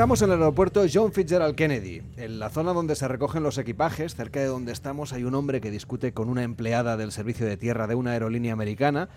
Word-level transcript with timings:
Estamos 0.00 0.22
en 0.22 0.30
el 0.30 0.38
aeropuerto 0.38 0.82
John 0.90 1.12
Fitzgerald 1.12 1.54
Kennedy, 1.54 2.00
en 2.16 2.38
la 2.38 2.48
zona 2.48 2.72
donde 2.72 2.96
se 2.96 3.06
recogen 3.06 3.42
los 3.42 3.58
equipajes. 3.58 4.14
Cerca 4.14 4.40
de 4.40 4.46
donde 4.46 4.72
estamos 4.72 5.12
hay 5.12 5.24
un 5.24 5.34
hombre 5.34 5.60
que 5.60 5.70
discute 5.70 6.14
con 6.14 6.30
una 6.30 6.42
empleada 6.42 6.96
del 6.96 7.12
servicio 7.12 7.44
de 7.44 7.58
tierra 7.58 7.86
de 7.86 7.96
una 7.96 8.12
aerolínea 8.12 8.54
americana. 8.54 9.10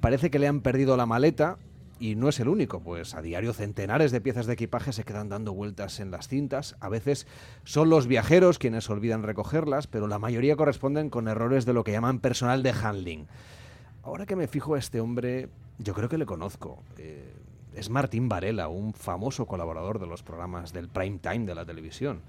Parece 0.00 0.28
que 0.28 0.40
le 0.40 0.48
han 0.48 0.62
perdido 0.62 0.96
la 0.96 1.06
maleta 1.06 1.58
y 2.00 2.16
no 2.16 2.28
es 2.28 2.40
el 2.40 2.48
único, 2.48 2.80
pues 2.80 3.14
a 3.14 3.22
diario 3.22 3.52
centenares 3.52 4.10
de 4.10 4.20
piezas 4.20 4.46
de 4.46 4.54
equipaje 4.54 4.92
se 4.92 5.04
quedan 5.04 5.28
dando 5.28 5.52
vueltas 5.52 6.00
en 6.00 6.10
las 6.10 6.26
cintas. 6.26 6.74
A 6.80 6.88
veces 6.88 7.28
son 7.62 7.88
los 7.88 8.08
viajeros 8.08 8.58
quienes 8.58 8.90
olvidan 8.90 9.22
recogerlas, 9.22 9.86
pero 9.86 10.08
la 10.08 10.18
mayoría 10.18 10.56
corresponden 10.56 11.08
con 11.08 11.28
errores 11.28 11.66
de 11.66 11.72
lo 11.72 11.84
que 11.84 11.92
llaman 11.92 12.18
personal 12.18 12.64
de 12.64 12.70
handling. 12.72 13.28
Ahora 14.02 14.26
que 14.26 14.34
me 14.34 14.48
fijo 14.48 14.74
a 14.74 14.80
este 14.80 15.00
hombre, 15.00 15.50
yo 15.78 15.94
creo 15.94 16.08
que 16.08 16.18
le 16.18 16.26
conozco. 16.26 16.82
Eh, 16.98 17.32
es 17.74 17.90
Martín 17.90 18.28
Varela, 18.28 18.68
un 18.68 18.94
famoso 18.94 19.46
colaborador 19.46 19.98
de 19.98 20.06
los 20.06 20.22
programas 20.22 20.72
del 20.72 20.88
prime 20.88 21.18
time 21.18 21.46
de 21.46 21.54
la 21.54 21.64
televisión. 21.64 22.22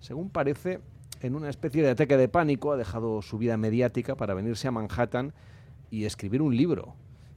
Según 0.00 0.30
parece, 0.30 0.80
en 1.20 1.34
una 1.34 1.50
especie 1.50 1.82
de 1.82 1.90
ataque 1.90 2.16
de 2.16 2.28
pánico 2.28 2.72
ha 2.72 2.76
dejado 2.76 3.22
su 3.22 3.38
vida 3.38 3.56
mediática 3.56 4.16
para 4.16 4.34
venirse 4.34 4.68
a 4.68 4.70
Manhattan 4.70 5.32
y 5.90 6.04
escribir 6.04 6.42
un 6.42 6.56
libro 6.56 6.94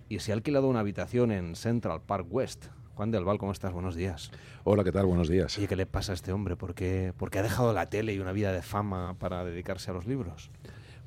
y 0.09 0.19
se 0.19 0.31
ha 0.31 0.35
alquilado 0.35 0.67
una 0.67 0.81
habitación 0.81 1.31
en 1.31 1.55
Central 1.55 2.02
Park 2.02 2.27
West. 2.29 2.66
Juan 2.95 3.11
del 3.11 3.23
Val, 3.23 3.38
¿cómo 3.38 3.52
estás? 3.52 3.71
Buenos 3.71 3.95
días. 3.95 4.31
Hola, 4.63 4.83
¿qué 4.83 4.91
tal? 4.91 5.05
Buenos 5.05 5.30
días. 5.30 5.57
¿Y 5.57 5.67
qué 5.67 5.75
le 5.75 5.85
pasa 5.85 6.11
a 6.11 6.16
este 6.16 6.33
hombre? 6.33 6.55
¿Por 6.55 6.75
qué, 6.75 7.13
porque 7.17 7.39
ha 7.39 7.43
dejado 7.43 7.73
la 7.73 7.89
tele 7.89 8.13
y 8.13 8.19
una 8.19 8.33
vida 8.33 8.52
de 8.52 8.61
fama 8.61 9.16
para 9.17 9.45
dedicarse 9.45 9.89
a 9.89 9.93
los 9.93 10.05
libros? 10.05 10.52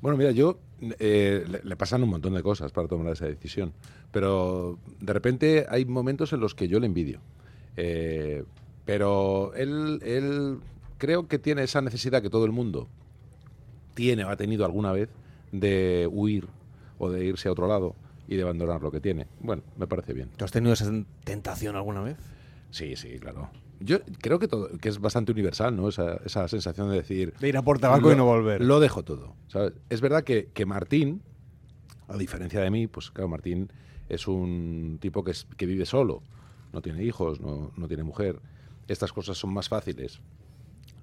Bueno, 0.01 0.17
mira, 0.17 0.31
yo 0.31 0.59
eh, 0.99 1.45
le, 1.63 1.75
pasan 1.75 2.03
un 2.03 2.09
montón 2.09 2.33
de 2.33 2.43
cosas 2.43 2.71
para 2.71 2.87
tomar 2.87 3.13
esa 3.13 3.25
decisión, 3.25 3.73
pero 4.11 4.77
de 4.99 5.13
repente 5.13 5.65
hay 5.69 5.85
momentos 5.85 6.33
en 6.33 6.39
los 6.39 6.55
que 6.55 6.67
yo 6.67 6.79
le 6.79 6.85
envidio. 6.85 7.19
Eh, 7.77 8.43
pero 8.85 9.53
él, 9.55 9.99
él 10.03 10.59
creo 10.97 11.27
que 11.27 11.39
tiene 11.39 11.63
esa 11.63 11.81
necesidad 11.81 12.21
que 12.21 12.29
todo 12.29 12.45
el 12.45 12.51
mundo 12.51 12.87
tiene 13.95 14.25
o 14.25 14.29
ha 14.29 14.35
tenido 14.35 14.65
alguna 14.65 14.91
vez 14.91 15.09
de 15.51 16.07
huir 16.11 16.47
o 16.99 17.09
de 17.09 17.25
irse 17.25 17.47
a 17.49 17.51
otro 17.51 17.67
lado 17.67 17.95
y 18.27 18.35
de 18.35 18.43
abandonar 18.43 18.81
lo 18.81 18.91
que 18.91 18.99
tiene. 18.99 19.27
Bueno, 19.39 19.63
me 19.77 19.87
parece 19.87 20.13
bien. 20.13 20.29
¿Tú 20.35 20.45
has 20.45 20.51
tenido 20.51 20.73
esa 20.73 20.91
tentación 21.23 21.75
alguna 21.75 22.01
vez? 22.01 22.17
Sí, 22.75 22.97
sí, 22.97 23.19
claro. 23.19 23.49
Yo 23.79 23.99
creo 24.19 24.37
que, 24.37 24.49
todo, 24.49 24.67
que 24.67 24.89
es 24.89 24.99
bastante 24.99 25.31
universal, 25.31 25.77
¿no? 25.77 25.87
Esa, 25.87 26.15
esa 26.25 26.45
sensación 26.49 26.89
de 26.89 26.97
decir... 26.97 27.33
De 27.39 27.47
ir 27.47 27.55
a 27.55 27.61
por 27.61 27.79
tabaco 27.79 28.11
y 28.11 28.17
no 28.17 28.25
volver. 28.25 28.61
Lo 28.61 28.81
dejo 28.81 29.05
todo. 29.05 29.33
Es 29.89 30.01
verdad 30.01 30.25
que, 30.25 30.49
que, 30.53 30.65
Martín, 30.65 31.21
a 32.09 32.17
diferencia 32.17 32.59
de 32.59 32.69
mí, 32.69 32.87
pues 32.87 33.11
claro, 33.11 33.29
Martín 33.29 33.71
es 34.09 34.27
un 34.27 34.97
tipo 34.99 35.23
que, 35.23 35.31
es, 35.31 35.47
que 35.55 35.65
vive 35.65 35.85
solo, 35.85 36.21
no 36.73 36.81
tiene 36.81 37.01
hijos, 37.01 37.39
no, 37.39 37.71
no, 37.77 37.87
tiene 37.87 38.03
mujer. 38.03 38.41
Estas 38.89 39.13
cosas 39.13 39.37
son 39.37 39.53
más 39.53 39.69
fáciles 39.69 40.19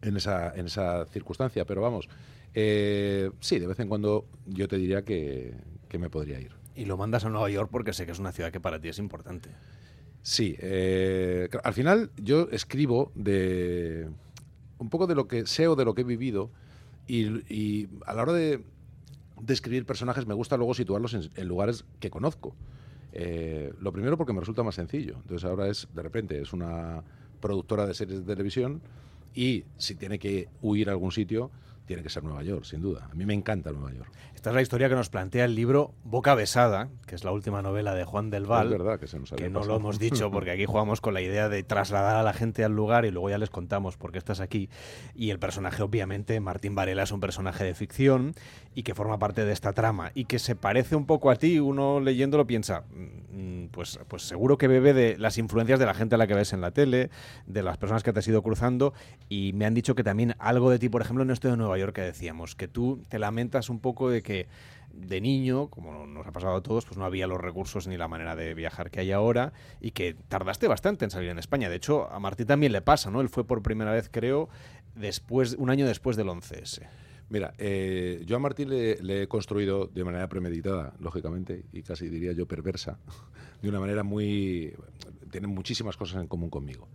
en 0.03 0.19
esa, 0.19 0.55
en 0.55 0.67
esa 0.67 1.07
circunstancia, 1.07 1.65
pero 1.65 1.81
vamos, 1.81 2.11
eh, 2.53 3.31
sí, 3.41 3.59
de 3.59 3.67
vez 3.67 3.81
en 3.81 3.89
cuando 3.89 4.27
yo 4.45 4.69
te 4.69 4.77
diría 4.77 5.07
que, 5.07 5.55
que 5.89 5.97
me 5.97 6.11
podría 6.11 6.39
ir. 6.39 6.53
Y 6.77 6.85
lo 6.85 6.99
mandas 6.99 7.25
a 7.25 7.31
Nueva 7.31 7.49
York 7.49 7.71
porque 7.73 7.95
sé 7.95 8.05
que 8.05 8.13
es 8.13 8.19
una 8.19 8.33
ciudad 8.33 8.53
que 8.53 8.61
para 8.61 8.79
ti 8.79 8.89
es 8.89 8.99
importante. 8.99 9.49
Sí, 10.23 10.57
eh, 10.61 11.49
al 11.65 11.75
final 11.75 12.11
yo 12.17 12.49
escribo 12.53 13.11
de 13.17 14.09
un 14.79 14.89
poco 14.89 15.07
de 15.07 15.17
lo 15.17 15.27
que 15.27 15.47
sé 15.47 15.67
o 15.67 15.75
de 15.75 15.85
lo 15.85 15.95
que 15.95 16.03
he 16.03 16.05
vivido 16.05 16.51
y, 17.07 17.89
a 18.07 18.15
la 18.15 18.23
hora 18.23 18.33
de, 18.33 18.63
escribir 19.49 19.85
personajes 19.85 20.27
me 20.27 20.35
gusta 20.35 20.57
luego 20.57 20.75
situarlos 20.75 21.15
en, 21.15 21.49
lugares 21.49 21.85
que 21.99 22.11
conozco. 22.11 22.55
Eh, 23.13 23.73
lo 23.81 23.93
primero 23.93 24.17
porque 24.17 24.33
me 24.33 24.41
resulta 24.41 24.63
más 24.63 24.77
sencillo. 24.77 25.17
Entonces 25.23 25.45
ahora 25.45 25.69
es, 25.69 25.89
de 25.93 26.03
repente, 26.03 26.41
es 26.41 26.53
una 26.53 27.03
productora 27.41 27.87
de 27.87 27.95
series 27.95 28.21
de 28.21 28.25
televisión 28.25 28.81
y 29.35 29.65
si 29.77 29.97
tiene 29.97 30.19
que 30.19 30.49
huir 30.63 30.89
a 30.89 30.93
algún 30.93 31.11
sitio, 31.11 31.51
tiene 31.87 32.03
que 32.03 32.09
ser 32.09 32.25
Nueva 32.25 32.43
York, 32.43 32.65
sin 32.65 32.81
duda. 32.81 33.09
A 33.11 33.15
mí 33.15 33.27
me 33.27 33.35
encanta 33.35 33.73
Nueva 33.73 33.93
York. 33.93 34.11
Esta 34.35 34.51
es 34.51 34.57
la 34.57 34.63
historia 34.63 34.89
que 34.89 34.97
nos 34.97 35.09
plantea 35.09 35.45
el 35.45 35.55
libro 35.55 35.95
Boca 36.03 36.35
Besada, 36.35 36.89
que 37.07 37.15
es 37.15 37.23
la 37.23 37.31
última 37.31 37.63
novela 37.63 37.95
de 37.95 38.05
Juan 38.05 38.29
del 38.29 38.45
Val. 38.45 38.67
Es 38.67 38.73
verdad 38.73 38.99
que 38.99 39.07
se 39.07 39.19
nos 39.21 39.31
Que 39.31 39.49
no 39.49 39.63
lo 39.65 39.77
hemos 39.77 40.01
dicho 40.01 40.33
porque 40.33 40.51
aquí 40.51 40.65
jugamos 40.67 41.01
con 41.01 41.15
la 41.15 41.21
idea 41.21 41.49
de 41.49 41.63
trasladar 41.63 42.17
a 42.17 42.23
la 42.25 42.33
gente 42.33 42.65
al 42.65 42.73
lugar 42.73 43.05
y 43.05 43.13
luego 43.13 43.31
ya 43.31 43.39
les 43.39 43.51
contamos 43.51 43.97
por 43.97 44.11
qué 44.11 44.19
estás 44.19 44.41
aquí. 44.41 44.69
Y 45.15 45.31
el 45.31 45.39
personaje, 45.39 45.83
obviamente, 45.83 46.41
Martín 46.41 46.75
Varela 46.75 47.05
es 47.05 47.13
un 47.13 47.21
personaje 47.21 47.63
de 47.63 47.75
ficción 47.75 48.35
y 48.75 48.83
que 48.83 48.95
forma 48.95 49.19
parte 49.19 49.45
de 49.45 49.53
esta 49.53 49.73
trama 49.73 50.11
y 50.15 50.25
que 50.25 50.39
se 50.41 50.57
parece 50.57 50.97
un 50.97 51.07
poco 51.07 51.31
a 51.31 51.37
ti. 51.37 51.61
Uno 51.61 52.01
leyéndolo 52.01 52.45
piensa, 52.45 52.83
mm, 52.91 53.67
pues, 53.67 54.01
pues 54.09 54.23
seguro 54.23 54.59
que 54.59 54.67
bebe 54.67 54.93
de 54.93 55.19
las 55.19 55.39
influencias 55.39 55.79
de 55.79 55.87
la 55.87 55.95
gente 55.95 56.17
a 56.17 56.19
la 56.19 56.27
que 56.27 56.35
ves 56.35 56.53
en 56.53 56.63
la 56.63 56.73
tele, 56.73 57.11
de 57.47 57.63
las 57.63 57.79
personas 57.79 58.03
que 58.03 58.13
te 58.13 58.19
has 58.19 58.27
ido 58.27 58.43
cruzando. 58.43 58.93
Y 59.29 59.53
me 59.53 59.67
han 59.67 59.75
dicho 59.75 59.95
que 59.95 60.03
también 60.03 60.35
algo 60.41 60.69
de 60.69 60.81
ti, 60.81 60.89
por 60.89 61.03
ejemplo, 61.03 61.23
en 61.23 61.31
esto 61.31 61.49
de 61.49 61.57
Nueva 61.57 61.72
York 61.79 61.95
que 61.95 62.03
decíamos, 62.03 62.55
que 62.55 62.69
tú 62.69 63.05
te 63.09 63.19
lamentas 63.19 63.69
un 63.71 63.81
poco 63.81 64.11
de 64.11 64.23
que 64.23 64.49
de 64.93 65.21
niño, 65.21 65.69
como 65.69 66.07
nos 66.07 66.27
ha 66.27 66.33
pasado 66.33 66.57
a 66.57 66.63
todos, 66.63 66.85
pues 66.85 66.99
no 66.99 67.05
había 67.05 67.27
los 67.27 67.41
recursos 67.41 67.87
ni 67.87 67.97
la 67.97 68.09
manera 68.09 68.37
de 68.37 68.55
viajar 68.55 68.91
que 68.91 69.01
hay 69.01 69.13
ahora 69.13 69.53
y 69.81 69.93
que 69.93 70.15
tardaste 70.29 70.69
bastante 70.69 71.05
en 71.05 71.11
salir 71.11 71.31
en 71.31 71.39
España. 71.39 71.69
De 71.69 71.77
hecho, 71.77 72.11
a 72.11 72.19
Martí 72.21 72.45
también 72.45 72.73
le 72.73 72.83
pasa, 72.83 73.11
¿no? 73.11 73.21
Él 73.21 73.29
fue 73.29 73.47
por 73.47 73.63
primera 73.63 73.93
vez, 73.93 74.09
creo, 74.11 74.49
después, 74.95 75.55
un 75.59 75.71
año 75.71 75.87
después 75.87 76.17
del 76.17 76.29
11S. 76.29 76.87
Mira, 77.31 77.55
eh, 77.57 78.23
yo 78.27 78.37
a 78.37 78.39
Martín 78.39 78.69
le, 78.69 79.23
he 79.23 79.27
construido 79.27 79.87
de 79.87 80.05
manera 80.05 80.29
premeditada, 80.29 80.93
lógicamente, 81.01 81.65
y 81.73 81.83
casi 81.83 82.09
diría 82.09 82.33
yo 82.33 82.47
perversa, 82.47 82.99
de 83.63 83.69
una 83.69 83.81
manera 83.81 84.03
muy... 84.03 84.75
Tiene 85.31 85.47
muchísimas 85.47 85.97
cosas 85.97 86.21
en 86.21 86.29
común 86.29 86.51
conmigo. 86.51 86.89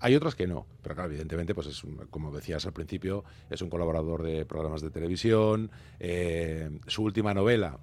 Hay 0.00 0.14
otras 0.14 0.34
que 0.34 0.46
no, 0.46 0.66
pero 0.82 0.94
claro, 0.94 1.10
evidentemente, 1.10 1.54
pues 1.54 1.66
es, 1.68 1.82
como 2.10 2.30
decías 2.34 2.66
al 2.66 2.72
principio, 2.72 3.24
es 3.50 3.62
un 3.62 3.70
colaborador 3.70 4.22
de 4.22 4.44
programas 4.44 4.82
de 4.82 4.90
televisión. 4.90 5.70
Eh, 5.98 6.70
su 6.86 7.02
última 7.02 7.32
novela 7.32 7.78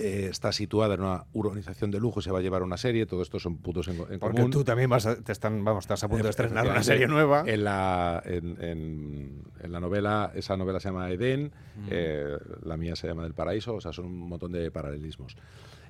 eh, 0.00 0.28
está 0.30 0.50
situada 0.50 0.94
en 0.94 1.02
una 1.02 1.24
urbanización 1.34 1.90
de 1.90 2.00
lujo, 2.00 2.22
se 2.22 2.30
va 2.30 2.38
a 2.38 2.42
llevar 2.42 2.62
una 2.62 2.78
serie, 2.78 3.04
todo 3.04 3.20
esto 3.20 3.38
son 3.38 3.58
puntos 3.58 3.86
en, 3.88 3.98
en 4.10 4.18
Porque 4.18 4.42
tú 4.46 4.64
también 4.64 4.88
vas 4.88 5.06
te 5.22 5.32
están, 5.32 5.62
vamos, 5.62 5.84
estás 5.84 6.02
a 6.02 6.08
punto 6.08 6.24
de 6.24 6.30
estrenar 6.30 6.66
una 6.66 6.82
serie 6.82 7.06
nueva. 7.06 7.44
En 7.46 7.64
la, 7.64 8.22
en, 8.24 8.56
en, 9.60 9.72
la 9.72 9.78
novela, 9.78 10.32
esa 10.34 10.56
novela 10.56 10.80
se 10.80 10.88
llama 10.88 11.10
Edén, 11.10 11.52
mm. 11.76 11.88
eh, 11.90 12.38
la 12.62 12.78
mía 12.78 12.96
se 12.96 13.08
llama 13.08 13.24
Del 13.24 13.34
Paraíso, 13.34 13.74
o 13.74 13.80
sea, 13.80 13.92
son 13.92 14.06
un 14.06 14.28
montón 14.28 14.52
de 14.52 14.70
paralelismos. 14.70 15.36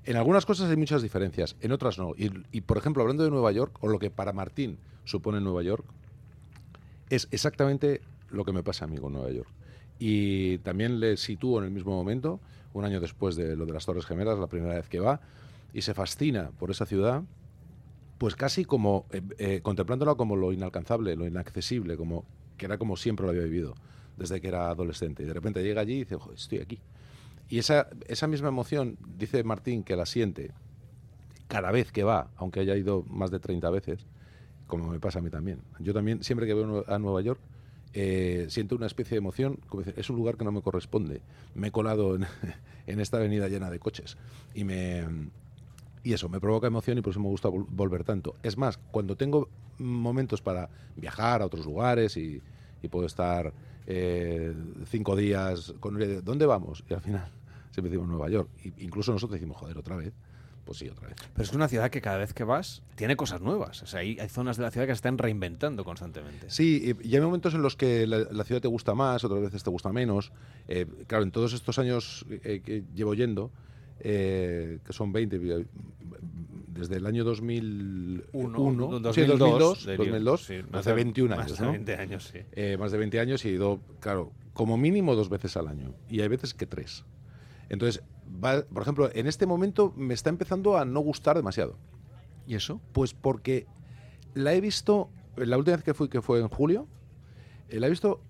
En 0.04 0.16
algunas 0.16 0.46
cosas 0.46 0.70
hay 0.70 0.76
muchas 0.76 1.02
diferencias, 1.02 1.56
en 1.60 1.72
otras 1.72 1.98
no. 1.98 2.14
Y, 2.16 2.60
por 2.62 2.78
ejemplo, 2.78 3.02
hablando 3.02 3.24
de 3.24 3.30
Nueva 3.30 3.52
York, 3.52 3.76
o 3.80 3.88
lo 3.88 3.98
que 3.98 4.10
para 4.10 4.32
Martín 4.32 4.78
supone 5.04 5.40
Nueva 5.40 5.62
York, 5.62 5.84
es 7.10 7.28
exactamente 7.30 8.00
lo 8.30 8.44
que 8.44 8.52
me 8.52 8.62
pasa 8.62 8.86
a 8.86 8.88
mí 8.88 8.96
con 8.98 9.12
Nueva 9.12 9.30
York. 9.30 9.48
Y 9.98 10.58
también 10.58 11.00
le 11.00 11.16
sitúo 11.16 11.58
en 11.58 11.66
el 11.66 11.70
mismo 11.70 11.92
momento, 11.92 12.40
un 12.72 12.84
año 12.84 13.00
después 13.00 13.36
de 13.36 13.56
lo 13.56 13.66
de 13.66 13.72
las 13.72 13.84
Torres 13.84 14.06
Gemelas, 14.06 14.38
la 14.38 14.46
primera 14.46 14.74
vez 14.74 14.88
que 14.88 15.00
va, 15.00 15.20
y 15.74 15.82
se 15.82 15.92
fascina 15.92 16.50
por 16.58 16.70
esa 16.70 16.86
ciudad, 16.86 17.22
pues 18.16 18.36
casi 18.36 18.64
como 18.64 19.06
eh, 19.10 19.22
eh, 19.38 19.60
contemplándola 19.62 20.14
como 20.14 20.36
lo 20.36 20.52
inalcanzable, 20.52 21.16
lo 21.16 21.26
inaccesible, 21.26 21.96
como 21.96 22.24
que 22.56 22.66
era 22.66 22.78
como 22.78 22.96
siempre 22.96 23.24
lo 23.24 23.30
había 23.30 23.44
vivido 23.44 23.74
desde 24.16 24.40
que 24.40 24.48
era 24.48 24.70
adolescente. 24.70 25.22
Y 25.22 25.26
de 25.26 25.32
repente 25.32 25.62
llega 25.62 25.80
allí 25.80 25.94
y 25.94 25.98
dice, 26.00 26.16
estoy 26.34 26.58
aquí. 26.58 26.78
Y 27.50 27.58
esa, 27.58 27.88
esa 28.06 28.28
misma 28.28 28.48
emoción, 28.48 28.96
dice 29.18 29.42
Martín, 29.42 29.82
que 29.82 29.96
la 29.96 30.06
siente 30.06 30.52
cada 31.48 31.72
vez 31.72 31.90
que 31.90 32.04
va, 32.04 32.30
aunque 32.36 32.60
haya 32.60 32.76
ido 32.76 33.04
más 33.08 33.32
de 33.32 33.40
30 33.40 33.68
veces, 33.70 34.06
como 34.68 34.88
me 34.88 35.00
pasa 35.00 35.18
a 35.18 35.22
mí 35.22 35.30
también. 35.30 35.60
Yo 35.80 35.92
también, 35.92 36.22
siempre 36.22 36.46
que 36.46 36.54
veo 36.54 36.84
a 36.86 36.98
Nueva 37.00 37.20
York, 37.22 37.40
eh, 37.92 38.46
siento 38.48 38.76
una 38.76 38.86
especie 38.86 39.16
de 39.16 39.18
emoción, 39.18 39.58
como 39.68 39.82
es 39.82 40.08
un 40.08 40.16
lugar 40.16 40.36
que 40.36 40.44
no 40.44 40.52
me 40.52 40.62
corresponde. 40.62 41.22
Me 41.56 41.68
he 41.68 41.70
colado 41.72 42.14
en, 42.14 42.24
en, 42.86 43.00
esta 43.00 43.16
avenida 43.16 43.48
llena 43.48 43.68
de 43.68 43.80
coches 43.80 44.16
y 44.54 44.62
me 44.62 45.04
y 46.02 46.14
eso 46.14 46.28
me 46.30 46.40
provoca 46.40 46.68
emoción 46.68 46.96
y 46.98 47.02
por 47.02 47.10
eso 47.10 47.20
me 47.20 47.28
gusta 47.28 47.48
volver 47.48 48.04
tanto. 48.04 48.36
Es 48.44 48.56
más, 48.56 48.78
cuando 48.78 49.16
tengo 49.16 49.50
momentos 49.78 50.40
para 50.40 50.70
viajar 50.96 51.42
a 51.42 51.46
otros 51.46 51.66
lugares 51.66 52.16
y, 52.16 52.40
y 52.80 52.88
puedo 52.88 53.06
estar 53.06 53.52
eh, 53.86 54.54
cinco 54.86 55.16
días 55.16 55.74
con 55.80 55.98
¿dónde 56.24 56.46
vamos? 56.46 56.84
Y 56.88 56.94
al 56.94 57.00
final 57.00 57.39
siempre 57.70 57.90
decimos 57.90 58.08
Nueva 58.08 58.28
York. 58.28 58.48
incluso 58.78 59.12
nosotros 59.12 59.38
decimos, 59.38 59.56
joder, 59.56 59.78
otra 59.78 59.96
vez. 59.96 60.12
Pues 60.64 60.78
sí, 60.78 60.88
otra 60.88 61.08
vez. 61.08 61.16
Pero 61.32 61.42
es 61.42 61.52
una 61.52 61.68
ciudad 61.68 61.90
que 61.90 62.00
cada 62.00 62.18
vez 62.18 62.32
que 62.32 62.44
vas 62.44 62.82
tiene 62.94 63.16
cosas 63.16 63.40
nuevas. 63.40 63.82
O 63.82 63.86
sea, 63.86 64.00
hay, 64.00 64.18
hay 64.20 64.28
zonas 64.28 64.56
de 64.56 64.62
la 64.62 64.70
ciudad 64.70 64.86
que 64.86 64.92
se 64.92 64.98
están 64.98 65.18
reinventando 65.18 65.84
constantemente. 65.84 66.48
Sí, 66.48 66.94
y, 67.02 67.14
hay 67.14 67.20
momentos 67.20 67.54
en 67.54 67.62
los 67.62 67.76
que 67.76 68.06
la, 68.06 68.44
ciudad 68.44 68.60
te 68.60 68.68
gusta 68.68 68.94
más, 68.94 69.24
otras 69.24 69.40
veces 69.40 69.62
te 69.62 69.70
gusta 69.70 69.92
menos. 69.92 70.32
Eh, 70.68 70.86
claro, 71.06 71.24
en 71.24 71.32
todos 71.32 71.54
estos 71.54 71.78
años 71.78 72.26
eh, 72.30 72.62
que 72.64 72.84
llevo 72.94 73.14
yendo, 73.14 73.50
eh, 74.00 74.78
que 74.84 74.92
son 74.92 75.12
20, 75.12 75.66
desde 76.68 76.96
el 76.96 77.06
año 77.06 77.24
2001, 77.24 79.00
2002, 79.00 79.86
2002, 79.96 80.50
más 80.70 80.84
de 80.84 80.92
21 80.92 81.34
años. 81.34 81.50
Más 81.50 81.58
de 81.58 81.66
20 81.66 81.96
años, 81.96 82.32
sí. 82.32 82.76
más 82.78 82.92
de 82.92 82.98
20 82.98 83.20
años 83.20 83.44
y 83.44 83.48
he 83.48 83.52
ido, 83.52 83.80
claro, 83.98 84.32
como 84.52 84.76
mínimo 84.76 85.16
dos 85.16 85.30
veces 85.30 85.56
al 85.56 85.68
año. 85.68 85.94
Y 86.08 86.20
hay 86.20 86.28
veces 86.28 86.54
que 86.54 86.66
tres. 86.66 87.04
Entonces, 87.70 88.02
por 88.72 88.82
ejemplo, 88.82 89.10
en 89.14 89.26
este 89.26 89.46
momento 89.46 89.94
me 89.96 90.12
está 90.12 90.28
empezando 90.28 90.76
a 90.76 90.84
no 90.84 91.00
gustar 91.00 91.36
demasiado. 91.36 91.76
¿Y 92.46 92.56
eso? 92.56 92.80
Pues 92.92 93.14
porque 93.14 93.66
la 94.34 94.52
he 94.52 94.60
visto 94.60 95.08
la 95.36 95.56
última 95.56 95.76
vez 95.76 95.84
que 95.84 95.94
fui, 95.94 96.08
que 96.08 96.20
fue 96.20 96.40
en 96.40 96.48
julio, 96.48 96.86
la 97.70 97.86
he 97.86 97.90
visto 97.90 98.20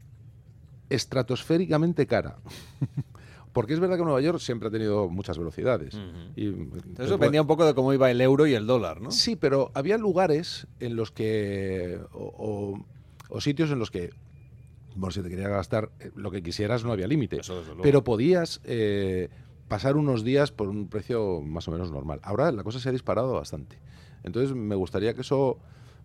estratosféricamente 0.91 2.07
cara. 2.07 2.39
Porque 3.53 3.75
es 3.75 3.81
verdad 3.81 3.97
que 3.97 4.05
Nueva 4.05 4.21
York 4.21 4.39
siempre 4.39 4.69
ha 4.69 4.71
tenido 4.71 5.09
muchas 5.09 5.37
velocidades. 5.37 5.99
y, 6.37 6.49
Eso 6.99 7.13
dependía 7.13 7.41
un 7.41 7.49
poco 7.49 7.67
de 7.67 7.75
cómo 7.75 7.93
iba 7.93 8.09
el 8.09 8.21
euro 8.21 8.47
y 8.47 8.55
el 8.55 8.65
dólar, 8.65 9.01
¿no? 9.01 9.11
Sí, 9.11 9.35
pero 9.35 9.73
había 9.75 9.99
lugares 9.99 10.69
en 10.79 10.95
los 10.95 11.11
que. 11.11 11.99
o, 12.13 12.79
sitios 13.41 13.73
en 13.73 13.81
los 13.81 13.91
que. 13.91 14.11
Bueno, 14.95 15.13
si 15.13 15.23
te 15.23 15.29
querías 15.29 15.51
gastar 15.51 15.91
eh, 16.01 16.11
lo 16.15 16.31
que 16.31 16.43
quisieras, 16.43 16.85
no 16.85 16.93
había 16.93 17.07
límite. 17.07 17.41
Pero 17.83 18.05
podías 18.05 18.61
eh, 18.65 19.29
pasar 19.69 19.97
unos 19.97 20.25
días 20.25 20.51
por 20.51 20.69
un 20.69 20.89
precio 20.89 21.41
más 21.41 21.69
o 21.69 21.71
menos 21.71 21.91
normal. 21.91 22.21
Ahora 22.23 22.51
la 22.53 22.65
cosa 22.65 22.81
se 22.81 22.89
ha 22.89 22.93
disparado 22.93 23.33
bastante. 23.33 23.79
Entonces 24.25 24.55
me 24.55 24.75
gustaría 24.75 25.15
que 25.15 25.23
eso 25.23 25.59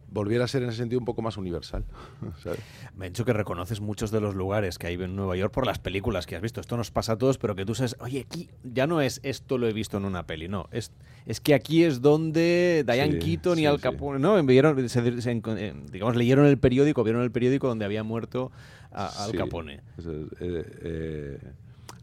volviera 0.10 0.46
a 0.46 0.48
ser 0.48 0.64
en 0.64 0.70
ese 0.70 0.78
sentido 0.80 1.00
un 1.00 1.06
poco 1.06 1.22
más 1.22 1.38
universal. 1.38 1.84
Me 2.96 3.08
he 3.08 3.10
dicho 3.10 3.26
que 3.26 3.34
reconoces 3.34 3.82
muchos 3.82 4.12
de 4.12 4.22
los 4.22 4.36
lugares 4.36 4.78
que 4.78 4.88
hay 4.88 4.96
en 4.96 5.16
Nueva 5.16 5.36
York 5.36 5.54
por 5.54 5.66
las 5.66 5.80
películas 5.80 6.26
que 6.26 6.36
has 6.36 6.42
visto. 6.42 6.62
Esto 6.62 6.78
nos 6.78 6.92
pasa 6.92 7.14
a 7.14 7.18
todos, 7.18 7.38
pero 7.38 7.56
que 7.56 7.66
tú 7.66 7.76
sabes, 7.76 7.96
oye, 8.00 8.22
aquí 8.22 8.50
ya 8.64 8.88
no 8.88 9.02
es 9.02 9.20
esto 9.24 9.58
lo 9.58 9.68
he 9.68 9.74
visto 9.74 9.98
en 9.98 10.06
una 10.06 10.26
peli, 10.26 10.48
no. 10.48 10.68
Es, 10.72 10.92
es 11.26 11.42
que 11.42 11.54
aquí 11.54 11.84
es 11.84 12.02
donde 12.02 12.84
Diane 12.86 13.20
Keaton 13.20 13.60
y 13.60 13.66
Al 13.66 13.80
Capone, 13.80 14.20
¿no? 14.20 14.38
Eh, 14.38 15.74
digamos, 15.92 16.16
leyeron 16.16 16.46
el 16.46 16.58
periódico, 16.58 17.04
vieron 17.04 17.24
el 17.24 17.32
periódico 17.32 17.68
donde 17.68 17.86
había 17.86 18.04
muerto 18.04 18.52
Al 18.92 19.34
Capone. 19.34 19.82
Eh, 20.06 20.28
eh, 20.40 21.40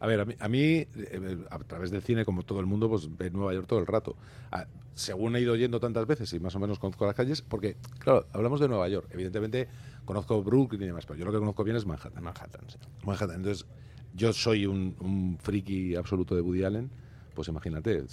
a 0.02 0.06
ver, 0.08 0.36
a 0.40 0.48
mí, 0.48 0.84
a, 1.48 1.58
través 1.60 1.92
del 1.92 2.02
cine, 2.02 2.24
como 2.24 2.42
todo 2.42 2.58
el 2.58 2.66
mundo, 2.66 2.88
pues 2.88 3.08
ve 3.16 3.30
Nueva 3.30 3.54
York 3.54 3.68
todo 3.68 3.78
el 3.78 3.86
rato. 3.86 4.16
Ah, 4.50 4.66
según 4.94 5.36
he 5.36 5.40
ido 5.40 5.54
yendo 5.54 5.78
tantas 5.78 6.08
veces 6.08 6.32
y 6.32 6.40
más 6.40 6.56
o 6.56 6.58
menos 6.58 6.80
conozco 6.80 7.06
las 7.06 7.14
calles, 7.14 7.40
porque, 7.40 7.76
claro, 8.00 8.26
hablamos 8.32 8.58
de 8.58 8.66
Nueva 8.66 8.88
York. 8.88 9.06
Evidentemente, 9.12 9.68
conozco 10.04 10.42
Brooklyn 10.42 10.82
y 10.82 10.86
demás, 10.86 11.06
pero 11.06 11.20
yo 11.20 11.24
lo 11.24 11.30
que 11.30 11.38
conozco 11.38 11.62
bien 11.62 11.76
es 11.76 11.86
Manhattan. 11.86 12.20
Manhattan, 12.20 12.62
sí. 12.66 12.78
Manhattan. 13.04 13.36
Entonces, 13.36 13.64
yo 14.12 14.32
soy 14.32 14.66
un, 14.66 15.38
friki 15.40 15.94
absoluto 15.94 16.34
de 16.34 16.40
Woody 16.40 16.64
Allen, 16.64 16.90
pues 17.36 17.46
imagínate. 17.46 18.04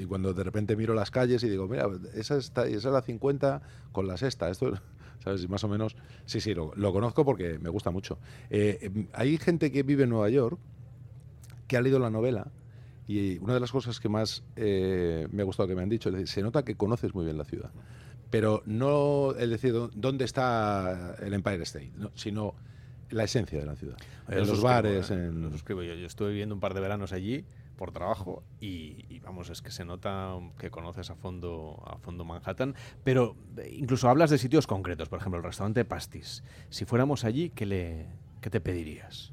y 0.00 0.06
cuando 0.06 0.34
de 0.34 0.42
repente 0.42 0.74
miro 0.74 0.94
las 0.94 1.12
calles 1.12 1.44
y 1.44 1.48
digo, 1.48 1.68
mira, 1.68 1.88
esa, 2.12 2.38
está, 2.38 2.66
esa 2.66 2.88
es 2.88 2.92
la 2.92 3.02
50 3.02 3.62
con 3.92 4.08
la 4.08 4.16
sexta. 4.16 4.50
Esto, 4.50 4.72
¿sabes? 5.22 5.44
Y 5.44 5.46
más 5.46 5.62
o 5.62 5.68
menos, 5.68 5.94
sí, 6.26 6.40
sí, 6.40 6.54
lo, 6.54 6.72
conozco 6.92 7.24
porque 7.24 7.60
me 7.60 7.68
gusta 7.68 7.92
mucho. 7.92 8.18
Eh, 8.50 9.06
hay 9.12 9.38
gente 9.38 9.70
que 9.70 9.84
vive 9.84 10.02
en 10.02 10.10
Nueva 10.10 10.28
York 10.28 10.58
que 11.70 11.76
ha 11.76 11.80
leído 11.80 12.00
la 12.00 12.10
novela 12.10 12.50
y 13.06 13.38
una 13.38 13.54
de 13.54 13.60
las 13.60 13.70
cosas 13.70 14.00
que 14.00 14.08
más 14.08 14.42
eh, 14.56 15.28
me 15.30 15.42
ha 15.42 15.44
gustado 15.44 15.68
que 15.68 15.76
me 15.76 15.82
han 15.82 15.88
dicho 15.88 16.08
es 16.10 16.30
se 16.30 16.42
nota 16.42 16.64
que 16.64 16.74
conoces 16.74 17.14
muy 17.14 17.24
bien 17.24 17.38
la 17.38 17.44
ciudad. 17.44 17.70
Pero 18.28 18.64
no 18.66 19.36
el 19.38 19.50
decir 19.50 19.72
dónde 19.94 20.24
está 20.24 21.14
el 21.20 21.32
Empire 21.32 21.62
State, 21.62 21.92
sino 22.14 22.56
la 23.10 23.22
esencia 23.22 23.60
de 23.60 23.66
la 23.66 23.76
ciudad. 23.76 23.96
en 24.28 24.46
los 24.48 24.60
bares. 24.60 25.12
¿eh? 25.12 25.14
en... 25.14 25.48
Yo, 25.52 25.82
yo 25.82 26.06
estuve 26.06 26.30
viviendo 26.30 26.56
un 26.56 26.60
par 26.60 26.74
de 26.74 26.80
veranos 26.80 27.12
allí 27.12 27.44
por 27.76 27.92
trabajo 27.92 28.42
y, 28.60 29.20
vamos, 29.20 29.48
es 29.48 29.62
que 29.62 29.70
se 29.70 29.84
nota 29.84 30.34
que 30.58 30.70
conoces 30.70 31.08
a 31.10 31.14
fondo, 31.14 31.80
a 31.86 31.98
fondo 31.98 32.24
Manhattan, 32.24 32.74
pero 33.04 33.36
incluso 33.70 34.08
hablas 34.08 34.30
de 34.30 34.38
sitios 34.38 34.66
concretos, 34.66 35.08
por 35.08 35.20
ejemplo, 35.20 35.38
el 35.38 35.44
restaurante 35.44 35.84
Pastis. 35.84 36.42
Si 36.68 36.84
fuéramos 36.84 37.24
allí, 37.24 37.50
¿qué, 37.50 37.64
le, 37.64 38.06
qué 38.40 38.50
te 38.50 38.60
pedirías? 38.60 39.32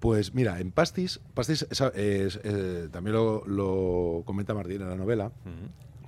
Pues 0.00 0.34
mira, 0.34 0.60
en 0.60 0.72
Pastis, 0.72 1.20
Pastis 1.34 1.66
eh, 1.94 2.88
también 2.92 3.14
lo, 3.14 4.22
comenta 4.24 4.54
Martín 4.54 4.82
en 4.82 4.88
la 4.88 4.96
novela. 4.96 5.32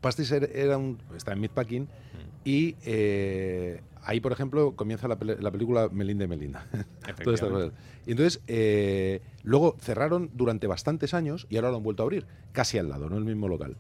Pastis 0.00 0.30
era 0.30 0.78
un, 0.78 0.98
está 1.16 1.32
en 1.32 1.40
Meatpacking 1.40 1.88
y 2.44 2.76
eh, 2.84 3.80
ahí, 4.02 4.20
por 4.20 4.32
ejemplo, 4.32 4.76
comienza 4.76 5.08
la, 5.08 5.18
película 5.18 5.88
Melinda 5.90 6.24
y 6.24 6.28
Melinda. 6.28 6.66
y 8.06 8.10
entonces, 8.10 8.40
eh, 8.46 9.20
luego 9.42 9.76
cerraron 9.80 10.30
durante 10.34 10.66
bastantes 10.66 11.14
años 11.14 11.46
y 11.50 11.56
ahora 11.56 11.70
lo 11.70 11.76
han 11.76 11.82
vuelto 11.82 12.02
a 12.02 12.04
abrir, 12.04 12.26
casi 12.52 12.78
al 12.78 12.88
lado, 12.88 13.08
no 13.08 13.16
el 13.16 13.24
mismo 13.24 13.48
local. 13.48 13.76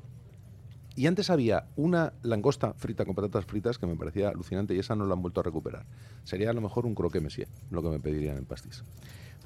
Y 0.96 1.06
antes 1.06 1.30
había 1.30 1.68
una 1.76 2.12
langosta 2.22 2.74
frita 2.74 3.04
con 3.04 3.14
patatas 3.14 3.44
fritas 3.44 3.78
que 3.78 3.86
me 3.86 3.94
parecía 3.94 4.30
alucinante 4.30 4.74
y 4.74 4.80
esa 4.80 4.96
no 4.96 5.06
la 5.06 5.14
han 5.14 5.22
vuelto 5.22 5.40
a 5.40 5.44
recuperar. 5.44 5.86
Sería 6.24 6.50
a 6.50 6.52
lo 6.52 6.60
mejor 6.60 6.86
un 6.86 6.96
croque 6.96 7.20
mesía, 7.20 7.46
lo 7.70 7.82
que 7.82 7.88
me 7.88 8.00
pedirían 8.00 8.36
en 8.36 8.44
Pastis. 8.44 8.82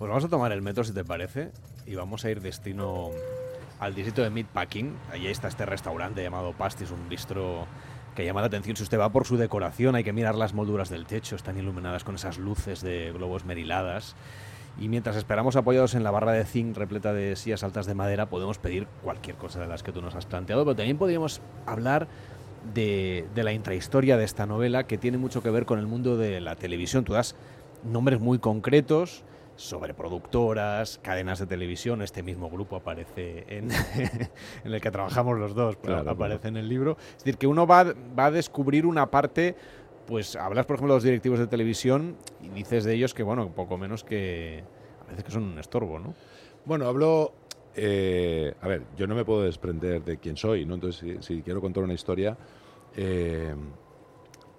Pues 0.03 0.09
vamos 0.09 0.25
a 0.25 0.29
tomar 0.29 0.51
el 0.51 0.63
metro, 0.63 0.83
si 0.83 0.93
te 0.93 1.05
parece, 1.05 1.53
y 1.87 1.95
vamos 1.95 2.25
a 2.25 2.31
ir 2.33 2.41
destino 2.41 3.11
al 3.79 3.95
distrito 3.95 4.25
de 4.25 4.31
Meatpacking. 4.31 4.97
Allí 5.13 5.29
está 5.29 5.47
este 5.47 5.65
restaurante 5.65 6.21
llamado 6.25 6.55
Pastis, 6.55 6.91
un 6.91 7.09
bistro 7.09 7.69
que 8.17 8.25
llama 8.25 8.41
la 8.41 8.49
atención 8.49 8.75
si 8.75 8.83
usted 8.83 8.99
va 8.99 9.13
por 9.13 9.29
su 9.29 9.37
decoración. 9.37 9.95
Hay 9.95 10.03
que 10.03 10.13
mirar 10.13 10.35
las 10.35 10.55
molduras 10.55 10.91
del 10.91 11.07
techo, 11.07 11.37
están 11.37 11.57
iluminadas 11.57 12.03
con 12.03 12.17
esas 12.17 12.39
luces 12.39 12.83
de 12.83 13.13
globos 13.13 13.45
meriladas. 13.45 14.17
Y 14.77 14.89
mientras 14.89 15.15
esperamos 15.15 15.55
apoyados 15.55 15.95
en 15.95 16.03
la 16.03 16.11
barra 16.11 16.33
de 16.33 16.47
zinc 16.47 16.77
repleta 16.77 17.13
de 17.13 17.37
sillas 17.37 17.63
altas 17.63 17.87
de 17.87 17.95
madera, 17.95 18.27
podemos 18.27 18.59
pedir 18.59 18.89
cualquier 19.05 19.37
cosa 19.37 19.61
de 19.61 19.69
las 19.69 19.85
que 19.85 19.93
tú 19.93 20.03
nos 20.03 20.17
has 20.17 20.27
planteado, 20.27 20.65
pero 20.65 20.75
también 20.75 20.99
podríamos 20.99 21.41
hablar 21.65 22.09
de, 22.75 23.29
de 23.37 23.45
la 23.45 23.53
intrahistoria 23.53 24.17
de 24.17 24.25
esta 24.25 24.47
novela 24.47 24.83
que 24.83 24.99
tiene 24.99 25.17
mucho 25.17 25.45
que 25.45 25.51
ver 25.51 25.65
con 25.65 25.79
el 25.79 25.87
mundo 25.87 26.17
de 26.17 26.41
la 26.41 26.57
televisión. 26.57 27.05
Tú 27.05 27.13
das 27.13 27.37
nombres 27.85 28.19
muy 28.19 28.41
concretos, 28.41 29.23
sobre 29.63 29.95
productoras, 29.95 30.99
cadenas 31.03 31.39
de 31.39 31.47
televisión. 31.47 32.03
Este 32.03 32.23
mismo 32.23 32.51
grupo 32.51 32.77
aparece 32.77 33.45
en, 33.49 33.71
en 34.65 34.73
el 34.75 34.81
que 34.81 34.91
trabajamos 34.91 35.39
los 35.39 35.55
dos, 35.55 35.77
aparece 36.07 36.49
en 36.49 36.57
el 36.57 36.69
libro. 36.69 36.97
Es 36.99 37.25
decir, 37.25 37.39
que 37.39 37.47
uno 37.47 37.67
va, 37.67 37.95
va 38.19 38.27
a 38.27 38.31
descubrir 38.31 38.87
una 38.87 39.11
parte 39.11 39.55
pues 40.07 40.35
hablas, 40.37 40.67
por 40.67 40.75
ejemplo, 40.75 40.95
de 40.95 40.97
los 40.97 41.05
directivos 41.05 41.39
de 41.39 41.47
televisión 41.47 42.17
y 42.43 42.49
dices 42.49 42.85
de 42.85 42.95
ellos 42.95 43.15
que, 43.15 43.23
bueno, 43.23 43.49
poco 43.55 43.79
menos 43.79 44.03
que 44.05 44.65
a 45.01 45.09
veces 45.09 45.25
que 45.25 45.31
son 45.31 45.45
un 45.45 45.59
estorbo, 45.59 45.99
¿no? 45.99 46.15
Bueno, 46.65 46.87
hablo... 46.87 47.33
Eh, 47.75 48.53
a 48.61 48.69
ver, 48.69 48.83
yo 48.99 49.07
no 49.07 49.15
me 49.15 49.25
puedo 49.25 49.45
desprender 49.45 50.05
de 50.05 50.19
quién 50.19 50.37
soy, 50.37 50.67
¿no? 50.67 50.75
Entonces, 50.75 51.25
si, 51.25 51.41
quiero 51.41 51.63
contar 51.63 51.83
una 51.83 51.95
historia, 51.95 52.37
eh, 52.95 53.55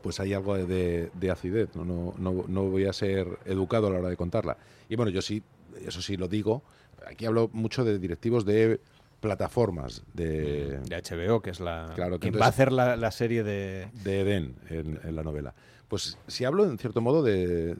pues 0.03 0.19
hay 0.19 0.33
algo 0.33 0.55
de, 0.57 1.31
acidez, 1.31 1.75
¿no? 1.75 1.85
No, 1.85 2.13
no, 2.17 2.43
no 2.47 2.63
voy 2.65 2.85
a 2.85 2.93
ser 2.93 3.39
educado 3.45 3.87
a 3.87 3.89
la 3.89 3.99
hora 3.99 4.09
de 4.09 4.17
contarla. 4.17 4.57
Y 4.89 4.97
bueno, 4.97 5.09
yo 5.09 5.21
sí, 5.21 5.41
eso 5.87 6.01
sí 6.01 6.17
lo 6.17 6.27
digo, 6.27 6.61
aquí 7.07 7.25
hablo 7.25 7.49
mucho 7.53 7.85
de 7.85 7.97
directivos 7.97 8.45
de 8.45 8.81
plataformas 9.21 10.03
de, 10.13 10.79
de 10.81 11.01
HBO, 11.01 11.41
que 11.41 11.51
es 11.51 11.61
la 11.61 11.93
claro, 11.95 12.19
quien 12.19 12.35
va 12.35 12.45
a 12.45 12.49
hacer 12.49 12.73
la, 12.73 13.11
serie 13.11 13.43
de 13.43 13.87
de 14.03 14.19
Eden 14.19 14.55
en, 14.69 15.15
la 15.15 15.23
novela. 15.23 15.53
Pues 15.87 16.17
si 16.27 16.43
hablo 16.43 16.65
en 16.65 16.77
cierto 16.77 16.99
modo 16.99 17.23
de 17.23 17.77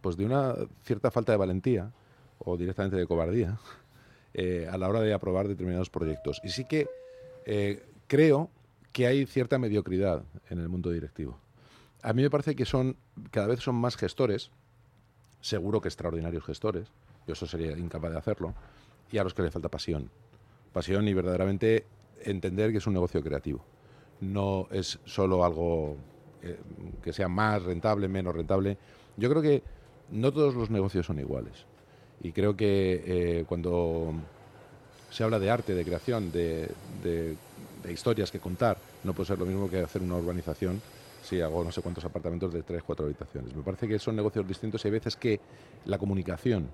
pues 0.00 0.16
de 0.16 0.24
una 0.24 0.54
cierta 0.84 1.12
falta 1.12 1.30
de 1.30 1.38
valentía 1.38 1.92
o 2.38 2.56
directamente 2.56 2.96
de 2.96 3.06
cobardía 3.06 3.60
eh, 4.34 4.68
a 4.68 4.76
la 4.76 4.88
hora 4.88 5.00
de 5.00 5.14
aprobar 5.14 5.46
determinados 5.46 5.90
proyectos. 5.90 6.40
Y 6.42 6.48
sí 6.48 6.64
que 6.64 6.88
eh, 7.46 7.84
creo 8.08 8.50
que 8.92 9.06
hay 9.06 9.26
cierta 9.26 9.58
mediocridad 9.58 10.24
en 10.50 10.58
el 10.58 10.68
mundo 10.68 10.90
directivo 10.90 11.38
a 12.02 12.12
mí 12.12 12.22
me 12.22 12.30
parece 12.30 12.54
que 12.54 12.64
son 12.64 12.96
cada 13.30 13.46
vez 13.46 13.60
son 13.60 13.76
más 13.76 13.96
gestores, 13.96 14.50
seguro 15.40 15.80
que 15.80 15.88
extraordinarios 15.88 16.44
gestores, 16.44 16.88
yo 17.26 17.34
eso 17.34 17.46
sería 17.46 17.76
incapaz 17.78 18.10
de 18.10 18.18
hacerlo, 18.18 18.54
y 19.10 19.18
a 19.18 19.24
los 19.24 19.34
que 19.34 19.42
le 19.42 19.50
falta 19.50 19.68
pasión. 19.68 20.10
Pasión 20.72 21.06
y 21.06 21.14
verdaderamente 21.14 21.86
entender 22.24 22.72
que 22.72 22.78
es 22.78 22.86
un 22.86 22.94
negocio 22.94 23.22
creativo. 23.22 23.64
No 24.20 24.68
es 24.70 24.98
solo 25.04 25.44
algo 25.44 25.96
eh, 26.42 26.58
que 27.02 27.12
sea 27.12 27.28
más 27.28 27.62
rentable, 27.62 28.08
menos 28.08 28.34
rentable. 28.34 28.78
Yo 29.16 29.28
creo 29.28 29.42
que 29.42 29.62
no 30.10 30.32
todos 30.32 30.54
los 30.54 30.70
negocios 30.70 31.06
son 31.06 31.18
iguales. 31.18 31.66
Y 32.22 32.32
creo 32.32 32.56
que 32.56 33.02
eh, 33.04 33.44
cuando 33.46 34.14
se 35.10 35.24
habla 35.24 35.38
de 35.38 35.50
arte, 35.50 35.74
de 35.74 35.84
creación, 35.84 36.32
de 36.32 36.68
historias 37.90 38.30
que 38.30 38.38
contar, 38.38 38.78
no 39.04 39.12
puede 39.12 39.26
ser 39.26 39.38
lo 39.38 39.44
mismo 39.46 39.68
que 39.68 39.80
hacer 39.80 40.00
una 40.02 40.16
urbanización 40.16 40.80
Sí, 41.22 41.40
hago 41.40 41.62
no 41.62 41.70
sé 41.70 41.80
cuántos 41.82 42.04
apartamentos 42.04 42.52
de 42.52 42.62
tres, 42.62 42.82
cuatro 42.82 43.06
habitaciones. 43.06 43.54
Me 43.54 43.62
parece 43.62 43.86
que 43.86 43.98
son 43.98 44.16
negocios 44.16 44.46
distintos 44.46 44.84
y 44.84 44.88
hay 44.88 44.92
veces 44.92 45.16
que 45.16 45.40
la 45.84 45.96
comunicación 45.96 46.68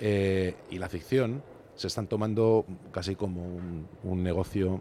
eh, 0.00 0.56
y 0.70 0.78
la 0.78 0.88
ficción 0.88 1.42
se 1.76 1.86
están 1.86 2.08
tomando 2.08 2.66
casi 2.90 3.14
como 3.14 3.42
un, 4.02 4.22
negocio 4.22 4.80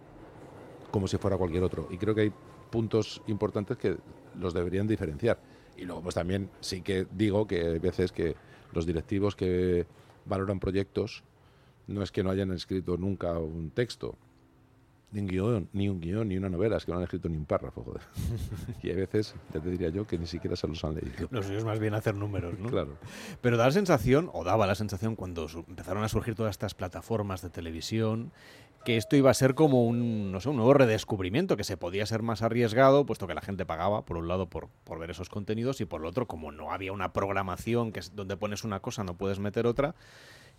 como 0.92 1.08
si 1.08 1.18
fuera 1.18 1.38
cualquier 1.38 1.64
otro. 1.64 1.88
Y 1.92 1.98
creo 1.98 2.16
que 2.16 2.22
hay 2.22 2.34
puntos 2.72 3.22
importantes 3.28 3.78
que 3.78 3.96
los 4.40 4.56
deberían 4.56 4.88
diferenciar. 4.88 5.40
Y 5.78 5.86
luego, 5.86 6.02
pues 6.02 6.16
también 6.16 6.50
sí 6.60 6.82
que 6.82 7.06
digo 7.12 7.48
que 7.48 7.62
hay 7.62 7.80
veces 7.80 8.12
que 8.12 8.36
los 8.74 8.88
directivos 8.88 9.36
que 9.36 9.86
valoran 10.26 10.60
proyectos 10.60 11.24
no 11.88 12.02
es 12.02 12.12
que 12.12 12.24
no 12.24 12.32
hayan 12.32 12.52
escrito 12.52 12.98
nunca 12.98 13.38
un 13.38 13.72
texto, 13.72 14.16
ni 15.12 15.22
un 15.22 15.28
guion, 15.28 15.70
ni 15.74 15.90
un 15.90 16.00
guion, 16.00 16.28
ni 16.28 16.38
una 16.38 16.50
novela, 16.50 16.78
es 16.78 16.86
que 16.86 16.92
no 16.92 16.98
han 16.98 17.04
escrito 17.04 17.30
ni 17.30 17.38
un 17.38 17.46
párrafo, 17.46 17.84
joder. 17.84 18.02
y 18.84 18.90
hay 18.90 18.96
veces, 18.96 19.36
ya 19.54 19.60
te 19.60 19.70
diría 19.70 19.90
yo, 19.90 20.06
que 20.06 20.18
ni 20.18 20.28
siquiera 20.28 20.56
se 20.56 20.68
los 20.68 20.84
han 20.84 20.96
leído. 20.96 21.28
Los 21.32 21.48
suyos 21.48 21.66
más 21.66 21.80
bien 21.80 21.94
hacer 21.94 22.16
números, 22.16 22.60
¿no? 22.60 22.70
Claro. 22.70 22.98
Pero 23.42 23.58
da 23.58 23.66
la 23.66 23.72
sensación, 23.72 24.30
o 24.34 24.44
daba 24.44 24.68
la 24.68 24.76
sensación 24.76 25.16
cuando 25.16 25.48
empezaron 25.68 26.04
a 26.04 26.10
surgir 26.10 26.36
todas 26.36 26.52
estas 26.52 26.76
plataformas 26.76 27.42
de 27.42 27.50
televisión, 27.50 28.32
que 28.86 28.98
esto 28.98 29.16
iba 29.16 29.30
a 29.30 29.34
ser 29.34 29.56
como 29.56 29.86
un, 29.86 30.32
no 30.32 30.40
sé, 30.40 30.50
un 30.50 30.56
nuevo 30.56 30.74
redescubrimiento, 30.74 31.58
que 31.58 31.64
se 31.64 31.76
podía 31.76 32.06
ser 32.06 32.22
más 32.22 32.42
arriesgado, 32.42 33.06
puesto 33.06 33.28
que 33.28 33.34
la 33.34 33.42
gente 33.42 33.66
pagaba, 33.66 34.06
por 34.06 34.18
un 34.18 34.28
lado, 34.28 34.50
por, 34.50 34.70
por 34.84 35.00
ver 35.00 35.12
esos 35.12 35.30
contenidos, 35.30 35.82
y 35.82 35.86
por 35.86 36.02
el 36.02 36.08
otro, 36.08 36.28
como 36.28 36.52
no 36.52 36.72
había 36.72 36.94
una 36.94 37.14
programación 37.14 37.92
que 37.92 38.00
es 38.00 38.16
donde 38.16 38.38
pones 38.38 38.64
una 38.64 38.80
cosa, 38.80 39.04
no 39.04 39.18
puedes 39.18 39.40
meter 39.40 39.66
otra, 39.66 39.96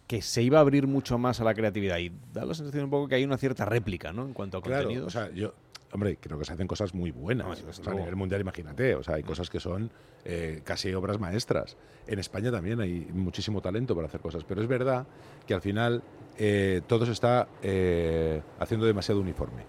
que 0.06 0.22
se 0.22 0.42
iba 0.42 0.58
a 0.58 0.60
abrir 0.62 0.86
mucho 0.86 1.18
más 1.18 1.40
a 1.40 1.44
la 1.44 1.54
creatividad. 1.54 1.98
Y 1.98 2.10
da 2.32 2.44
la 2.44 2.54
sensación 2.54 2.84
un 2.84 2.90
poco 2.90 3.08
que 3.08 3.14
hay 3.14 3.24
una 3.24 3.38
cierta 3.38 3.64
réplica, 3.64 4.12
¿no? 4.12 4.24
En 4.24 4.32
cuanto 4.32 4.58
a 4.58 4.62
claro, 4.62 4.84
contenidos. 4.84 5.06
O 5.06 5.10
sea, 5.10 5.30
yo, 5.30 5.54
hombre, 5.92 6.16
creo 6.20 6.38
que 6.38 6.44
se 6.44 6.52
hacen 6.52 6.66
cosas 6.66 6.94
muy 6.94 7.10
buenas. 7.10 7.46
No, 7.46 7.52
o 7.52 7.72
sea, 7.72 7.92
a 7.92 7.94
nivel 7.94 8.16
mundial, 8.16 8.40
imagínate. 8.40 8.94
O 8.94 9.02
sea, 9.02 9.16
hay 9.16 9.22
cosas 9.22 9.50
que 9.50 9.60
son 9.60 9.90
eh, 10.24 10.62
casi 10.64 10.92
obras 10.94 11.18
maestras. 11.18 11.76
En 12.06 12.18
España 12.18 12.50
también 12.50 12.80
hay 12.80 13.06
muchísimo 13.12 13.60
talento 13.60 13.94
para 13.94 14.08
hacer 14.08 14.20
cosas. 14.20 14.44
Pero 14.44 14.62
es 14.62 14.68
verdad 14.68 15.06
que 15.46 15.54
al 15.54 15.60
final 15.60 16.02
eh, 16.36 16.82
todo 16.86 17.06
se 17.06 17.12
está 17.12 17.48
eh, 17.62 18.42
haciendo 18.58 18.86
demasiado 18.86 19.20
uniforme. 19.20 19.64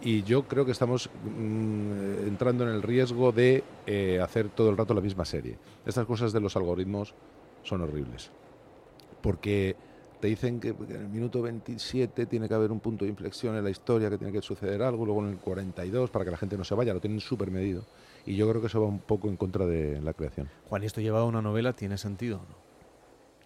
Y 0.00 0.22
yo 0.22 0.46
creo 0.46 0.64
que 0.64 0.72
estamos 0.72 1.10
mm, 1.24 2.28
entrando 2.28 2.64
en 2.64 2.70
el 2.70 2.82
riesgo 2.82 3.32
de 3.32 3.64
hacer 4.22 4.48
todo 4.48 4.70
el 4.70 4.76
rato 4.76 4.94
la 4.94 5.00
misma 5.00 5.24
serie. 5.24 5.58
Estas 5.84 6.06
cosas 6.06 6.32
de 6.32 6.40
los 6.40 6.56
algoritmos 6.56 7.14
son 7.62 7.82
horribles. 7.82 8.30
Porque 9.20 9.76
te 10.20 10.28
dicen 10.28 10.60
que 10.60 10.68
en 10.68 10.96
el 10.96 11.08
minuto 11.08 11.42
27 11.42 12.26
tiene 12.26 12.48
que 12.48 12.54
haber 12.54 12.72
un 12.72 12.80
punto 12.80 13.04
de 13.04 13.10
inflexión 13.10 13.56
en 13.56 13.64
la 13.64 13.70
historia, 13.70 14.10
que 14.10 14.18
tiene 14.18 14.32
que 14.32 14.42
suceder 14.42 14.82
algo, 14.82 15.04
luego 15.04 15.24
en 15.24 15.30
el 15.30 15.38
42 15.38 16.10
para 16.10 16.24
que 16.24 16.30
la 16.30 16.36
gente 16.36 16.56
no 16.56 16.64
se 16.64 16.74
vaya, 16.74 16.92
lo 16.92 17.00
tienen 17.00 17.20
súper 17.20 17.50
medido. 17.50 17.84
Y 18.26 18.36
yo 18.36 18.48
creo 18.48 18.60
que 18.60 18.66
eso 18.66 18.80
va 18.80 18.88
un 18.88 18.98
poco 18.98 19.28
en 19.28 19.36
contra 19.36 19.64
de 19.66 20.00
la 20.00 20.12
creación. 20.12 20.48
Juan, 20.68 20.82
¿y 20.82 20.86
esto 20.86 21.00
llevado 21.00 21.24
a 21.24 21.28
una 21.28 21.42
novela 21.42 21.72
tiene 21.72 21.98
sentido 21.98 22.38
o 22.38 22.40
no? 22.40 22.68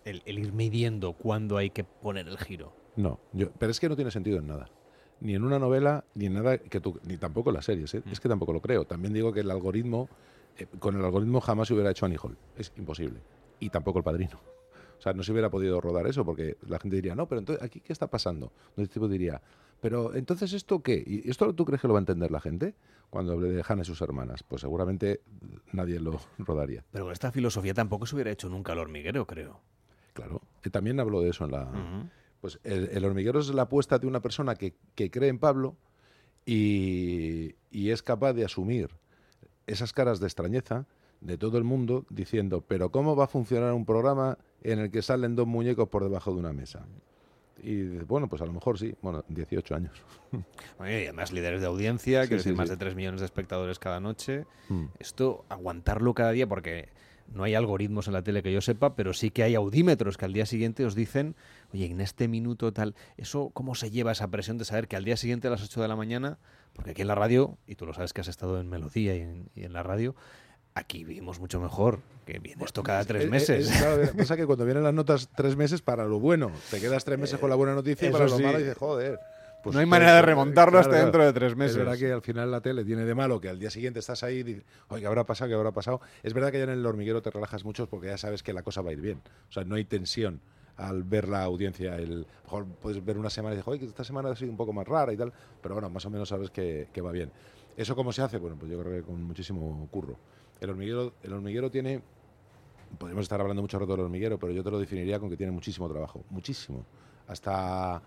El, 0.05 0.23
el, 0.25 0.39
ir 0.39 0.53
midiendo 0.53 1.13
cuándo 1.13 1.57
hay 1.57 1.71
que 1.71 1.85
poner 1.85 2.27
el 2.27 2.37
giro. 2.39 2.73
No, 2.97 3.21
yo, 3.33 3.51
pero 3.59 3.71
es 3.71 3.79
que 3.79 3.89
no 3.89 3.95
tiene 3.95 4.11
sentido 4.11 4.39
en 4.39 4.49
nada. 4.49 4.69
Ni 5.21 5.35
en 5.35 5.45
una 5.45 5.61
novela, 5.61 6.05
ni 6.15 6.27
en 6.27 6.35
nada 6.35 6.59
que 6.59 6.81
tú, 6.81 6.99
ni 7.05 7.17
tampoco 7.17 7.51
en 7.51 7.55
las 7.55 7.67
series. 7.67 7.95
¿eh? 7.95 8.03
Mm. 8.05 8.11
Es 8.11 8.19
que 8.19 8.29
tampoco 8.29 8.53
lo 8.53 8.61
creo. 8.61 8.85
También 8.85 9.15
digo 9.15 9.33
que 9.33 9.41
el 9.41 9.51
algoritmo, 9.51 10.09
eh, 10.59 10.67
con 10.81 10.99
el 10.99 11.05
algoritmo 11.05 11.41
jamás 11.41 11.69
se 11.69 11.75
hubiera 11.75 11.91
hecho 11.91 12.07
Annie 12.07 12.19
Hall. 12.21 12.37
Es 12.57 12.73
imposible. 12.77 13.21
Y 13.61 13.71
tampoco 13.71 13.99
el 13.99 14.05
padrino. 14.05 14.41
O 15.03 15.05
sea, 15.05 15.15
no 15.15 15.25
se 15.25 15.33
hubiera 15.33 15.51
podido 15.51 15.81
rodar 15.81 16.07
eso 16.07 16.25
porque 16.25 16.57
la 16.69 16.79
gente 16.79 16.95
diría, 16.95 17.17
no, 17.17 17.27
pero 17.27 17.41
entonces, 17.41 17.65
¿aquí 17.65 17.81
qué 17.81 17.93
está 17.93 18.07
pasando? 18.07 18.53
El 18.77 18.89
tipo 18.89 19.09
diría, 19.09 19.43
pero 19.81 20.15
entonces, 20.15 20.53
¿esto 20.53 20.81
qué? 20.81 21.03
¿Y 21.05 21.29
esto 21.29 21.53
tú 21.57 21.65
crees 21.65 21.81
que 21.83 21.89
lo 21.89 21.95
va 21.95 21.99
a 21.99 22.03
entender 22.03 22.31
la 22.31 22.41
gente 22.41 22.77
cuando 23.11 23.33
hable 23.33 23.49
de 23.49 23.65
Hannah 23.67 23.83
y 23.83 23.85
sus 23.85 24.01
hermanas? 24.01 24.45
Pues 24.45 24.61
seguramente 24.61 25.23
nadie 25.73 25.99
lo 25.99 26.21
rodaría. 26.39 26.85
Pero 26.93 27.07
con 27.07 27.13
esta 27.13 27.33
filosofía 27.33 27.75
tampoco 27.75 28.07
se 28.07 28.15
hubiera 28.15 28.31
hecho 28.31 28.49
nunca 28.49 28.75
el 28.75 28.79
hormiguero, 28.79 29.27
creo. 29.27 29.61
Claro, 30.13 30.41
y 30.65 30.71
también 30.71 31.01
hablo 31.01 31.21
de 31.21 31.31
eso 31.31 31.47
en 31.47 31.51
la... 31.51 31.65
Uh 31.65 31.75
-huh. 31.75 32.11
Pues 32.41 32.61
el, 32.63 32.89
el, 32.93 33.05
hormiguero 33.05 33.41
es 33.41 33.53
la 33.53 33.63
apuesta 33.63 33.99
de 33.99 34.07
una 34.07 34.21
persona 34.23 34.55
que, 34.55 34.77
que 34.95 35.11
cree 35.11 35.31
en 35.31 35.41
Pablo 35.41 35.77
y, 36.47 37.57
y 37.73 37.91
es 37.91 38.05
capaz 38.05 38.35
de 38.35 38.45
asumir 38.45 38.91
esas 39.67 39.93
caras 39.93 40.21
de 40.21 40.27
extrañeza 40.27 40.87
de 41.23 41.39
todo 41.39 41.59
el 41.59 41.65
mundo 41.65 42.05
diciendo, 42.11 42.65
pero 42.67 42.91
¿cómo 42.91 43.17
va 43.17 43.25
a 43.25 43.29
funcionar 43.29 43.73
un 43.73 43.85
programa 43.85 44.39
en 44.63 44.79
el 44.79 44.91
que 44.91 45.03
salen 45.03 45.37
dos 45.37 45.47
muñecos 45.47 45.89
por 45.89 46.03
debajo 46.03 46.33
de 46.33 46.41
una 46.41 46.53
mesa? 46.53 46.85
Y 47.63 47.85
bueno, 48.01 48.29
pues 48.29 48.43
a 48.43 48.47
lo 48.47 48.53
mejor 48.53 48.79
sí, 48.79 48.95
bueno, 49.03 49.25
18 49.29 49.75
años. 49.75 49.93
Y 50.81 51.05
además 51.05 51.31
líderes 51.33 51.61
de 51.61 51.67
audiencia, 51.69 52.27
que 52.27 52.39
sí, 52.39 52.51
sí, 52.51 52.55
más 52.57 52.69
de 52.69 52.77
3 52.77 52.97
millones 52.97 53.21
de 53.21 53.27
espectadores 53.27 53.79
cada 53.79 54.01
noche. 54.01 54.47
Mm. 54.69 54.87
Esto, 54.99 55.45
aguantarlo 55.49 56.13
cada 56.13 56.33
día, 56.33 56.49
porque 56.49 56.89
no 57.29 57.45
hay 57.45 57.55
algoritmos 57.55 58.09
en 58.09 58.15
la 58.15 58.23
tele 58.23 58.43
que 58.43 58.53
yo 58.53 58.61
sepa, 58.61 58.97
pero 58.97 59.13
sí 59.13 59.31
que 59.31 59.43
hay 59.45 59.55
audímetros 59.55 60.17
que 60.17 60.25
al 60.25 60.33
día 60.33 60.47
siguiente 60.47 60.85
os 60.85 60.95
dicen, 60.95 61.37
oye, 61.73 61.87
en 61.87 62.01
este 62.01 62.27
minuto 62.27 62.73
tal, 62.73 62.95
¿eso 63.17 63.51
cómo 63.51 63.75
se 63.75 63.91
lleva 63.91 64.13
esa 64.13 64.29
presión 64.29 64.59
de 64.59 64.65
saber 64.65 64.89
que 64.89 64.97
al 64.97 65.05
día 65.05 65.17
siguiente 65.17 65.49
a 65.49 65.51
las 65.51 65.63
8 65.63 65.83
de 65.83 65.89
la 65.89 65.97
mañana, 65.97 66.39
porque 66.73 66.91
aquí 66.91 67.03
en 67.03 67.09
la 67.09 67.15
radio, 67.15 67.59
y 67.67 67.77
tú 67.77 67.87
lo 67.87 67.95
sabes 67.95 68.13
que 68.13 68.23
has 68.23 68.29
estado 68.29 68.61
en 68.61 68.69
Melodía 68.69 69.15
y 69.15 69.21
en, 69.21 69.51
y 69.55 69.65
en 69.65 69.73
la 69.73 69.83
radio, 69.83 70.17
aquí 70.75 71.05
vivimos 71.05 71.41
mucho 71.41 71.61
mejor, 71.61 72.01
que 72.25 72.39
viene 72.39 72.65
esto 72.65 72.83
cada 72.83 73.05
tres 73.05 73.29
meses. 73.29 73.69
Es, 73.69 73.71
es, 73.75 73.79
claro, 73.79 74.13
pasa 74.17 74.37
que 74.37 74.47
cuando 74.47 74.65
vienen 74.65 74.83
las 74.83 74.95
notas 74.95 75.29
tres 75.35 75.57
meses 75.57 75.83
para 75.83 76.05
lo 76.05 76.19
bueno, 76.19 76.51
te 76.71 76.81
quedas 76.81 77.05
tres 77.05 77.19
meses 77.19 77.39
con 77.39 77.51
la 77.51 77.57
buena 77.57 77.75
noticia 77.75 78.09
y 78.09 78.13
para 78.13 78.27
lo 78.27 78.39
malo 78.39 78.59
dices, 78.59 78.77
joder. 78.77 79.19
Pues 79.63 79.75
no 79.75 79.81
hay 79.81 79.87
manera 79.87 80.17
de 80.17 80.23
remontarlo 80.23 80.73
claro, 80.73 80.91
hasta 80.91 81.05
dentro 81.05 81.25
de 81.25 81.33
tres 81.33 81.55
meses. 81.55 81.77
Es 81.77 81.79
verdad 81.79 81.97
que 81.97 82.11
al 82.11 82.23
final 82.23 82.51
la 82.51 82.61
tele 82.61 82.85
tiene 82.85 83.05
de 83.05 83.15
malo 83.15 83.41
que 83.41 83.49
al 83.49 83.61
día 83.61 83.71
siguiente 83.71 84.01
estás 84.01 84.25
ahí 84.25 84.39
y 84.39 84.43
dices, 84.43 84.65
oye, 84.89 85.03
¿qué 85.03 85.07
habrá 85.07 85.25
pasado? 85.25 85.51
¿Qué 85.51 85.55
habrá 85.55 85.71
pasado? 85.71 86.01
Es 86.25 86.35
verdad 86.35 86.51
que 86.51 86.59
ya 86.59 86.65
en 86.65 86.71
el 86.71 86.85
hormiguero 86.85 87.23
te 87.23 87.31
relajas 87.31 87.65
mucho 87.65 87.89
porque 87.89 88.09
ya 88.09 88.19
sabes 88.19 88.43
que 88.43 88.53
la 88.53 88.65
cosa 88.65 88.83
va 88.83 88.91
a 88.91 88.93
ir 88.93 89.01
bien. 89.01 89.23
O 89.49 89.53
sea, 89.53 89.63
no 89.63 89.77
hay 89.77 89.85
tensión 89.85 90.41
al 90.77 91.05
ver 91.05 91.29
la 91.29 91.45
audiencia. 91.45 91.95
El, 91.95 92.27
mejor 92.43 92.67
puedes 92.67 93.05
ver 93.05 93.19
una 93.19 93.31
semana 93.31 93.55
y 93.55 93.59
dices, 93.59 93.69
oye, 93.69 93.87
esta 93.87 94.03
semana 94.03 94.31
ha 94.31 94.35
sido 94.35 94.51
un 94.51 94.57
poco 94.57 94.73
más 94.73 94.89
rara 94.89 95.13
y 95.13 95.17
tal, 95.17 95.33
pero 95.63 95.77
bueno, 95.77 95.89
más 95.91 96.05
o 96.07 96.11
menos 96.11 96.29
sabes 96.29 96.51
que, 96.51 96.89
que 96.93 97.01
va 97.01 97.13
bien. 97.13 97.31
¿Eso 97.77 97.95
cómo 97.95 98.13
se 98.13 98.23
hace? 98.23 98.39
Bueno, 98.39 98.57
pues 98.59 98.71
yo 98.71 98.81
creo 98.81 98.93
que 98.93 99.03
con 99.03 99.23
muchísimo 99.23 99.87
curro. 99.93 100.19
El 100.63 100.71
hormiguero, 100.71 101.13
el 101.25 101.33
hormiguero 101.33 101.73
tiene, 101.73 102.01
podemos 102.97 103.23
estar 103.23 103.41
hablando 103.41 103.63
mucho 103.63 103.81
rato 103.81 103.97
del 103.97 104.03
hormiguero, 104.03 104.39
pero 104.39 104.53
yo 104.53 104.63
te 104.63 104.71
lo 104.71 104.79
definiría 104.79 105.19
con 105.19 105.29
que 105.29 105.37
tiene 105.37 105.51
muchísimo 105.51 105.89
trabajo, 105.89 106.25
muchísimo. 106.31 106.87
Hasta 107.27 108.01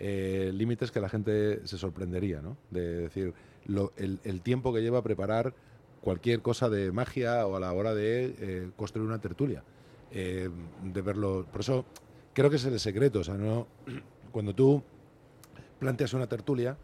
eh, 0.00 0.50
límites 0.52 0.90
que 0.90 0.98
la 0.98 1.08
gente 1.08 1.64
se 1.64 1.78
sorprendería, 1.78 2.42
¿no? 2.42 2.56
De 2.68 3.02
decir, 3.02 3.32
el, 3.96 4.40
tiempo 4.40 4.74
que 4.74 4.82
lleva 4.82 4.98
a 4.98 5.02
preparar 5.02 5.54
cualquier 6.00 6.42
cosa 6.42 6.68
de 6.68 6.90
magia 6.90 7.46
o 7.46 7.54
a 7.54 7.60
la 7.60 7.72
hora 7.72 7.94
de 7.94 8.34
eh, 8.40 8.70
construir 8.76 9.06
una 9.06 9.20
tertulia. 9.20 9.62
Eh, 10.10 10.50
de 10.82 11.02
verlo. 11.02 11.46
Por 11.52 11.60
eso 11.60 11.84
creo 12.34 12.50
que 12.50 12.56
es 12.56 12.64
el 12.64 12.80
secreto. 12.80 13.20
O 13.20 13.24
sea, 13.24 13.34
no, 13.34 13.68
cuando 14.32 14.52
tú 14.52 14.82
planteas 15.78 16.12
una 16.12 16.26
tertulia, 16.26 16.76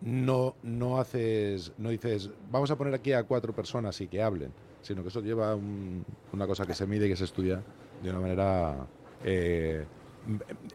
no, 0.00 0.56
no 0.62 0.98
haces, 0.98 1.72
no 1.78 1.90
dices, 1.90 2.30
vamos 2.50 2.70
a 2.70 2.76
poner 2.76 2.94
aquí 2.94 3.12
a 3.12 3.24
cuatro 3.24 3.52
personas 3.52 4.00
y 4.00 4.08
que 4.08 4.22
hablen, 4.22 4.52
sino 4.82 5.02
que 5.02 5.08
eso 5.08 5.20
lleva 5.20 5.54
un, 5.54 6.04
una 6.32 6.46
cosa 6.46 6.66
que 6.66 6.74
se 6.74 6.86
mide 6.86 7.06
y 7.06 7.10
que 7.10 7.16
se 7.16 7.24
estudia 7.24 7.62
de 8.02 8.10
una 8.10 8.20
manera 8.20 8.86
eh, 9.24 9.84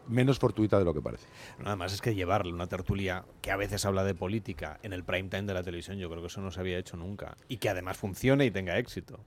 menos 0.08 0.38
fortuita 0.38 0.78
de 0.78 0.84
lo 0.84 0.94
que 0.94 1.00
parece. 1.00 1.26
Nada 1.58 1.76
más 1.76 1.92
es 1.92 2.00
que 2.00 2.14
llevarle 2.14 2.52
una 2.52 2.68
tertulia 2.68 3.24
que 3.42 3.50
a 3.50 3.56
veces 3.56 3.84
habla 3.84 4.04
de 4.04 4.14
política 4.14 4.78
en 4.82 4.92
el 4.92 5.04
prime 5.04 5.28
time 5.28 5.44
de 5.44 5.54
la 5.54 5.62
televisión, 5.62 5.98
yo 5.98 6.08
creo 6.08 6.20
que 6.20 6.28
eso 6.28 6.40
no 6.40 6.50
se 6.50 6.60
había 6.60 6.78
hecho 6.78 6.96
nunca. 6.96 7.36
Y 7.48 7.56
que 7.58 7.68
además 7.68 7.96
funcione 7.96 8.44
y 8.44 8.50
tenga 8.50 8.78
éxito. 8.78 9.18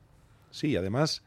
Sí, 0.52 0.76
además 0.76 1.24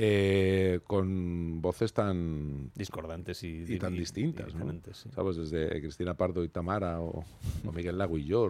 eh, 0.00 0.78
con 0.86 1.60
voces 1.60 1.92
tan 1.92 2.70
discordantes 2.76 3.42
y, 3.42 3.64
y 3.66 3.78
tan 3.80 3.94
distintas, 3.94 4.54
¿no? 4.54 4.72
sí. 4.92 5.08
¿sabes? 5.12 5.34
Desde 5.34 5.68
Cristina 5.80 6.14
Pardo 6.14 6.44
y 6.44 6.48
Tamara 6.48 7.00
o, 7.00 7.24
o, 7.66 7.72
Miguel 7.72 7.98
Lago 7.98 8.16
y 8.16 8.24
yo, 8.24 8.48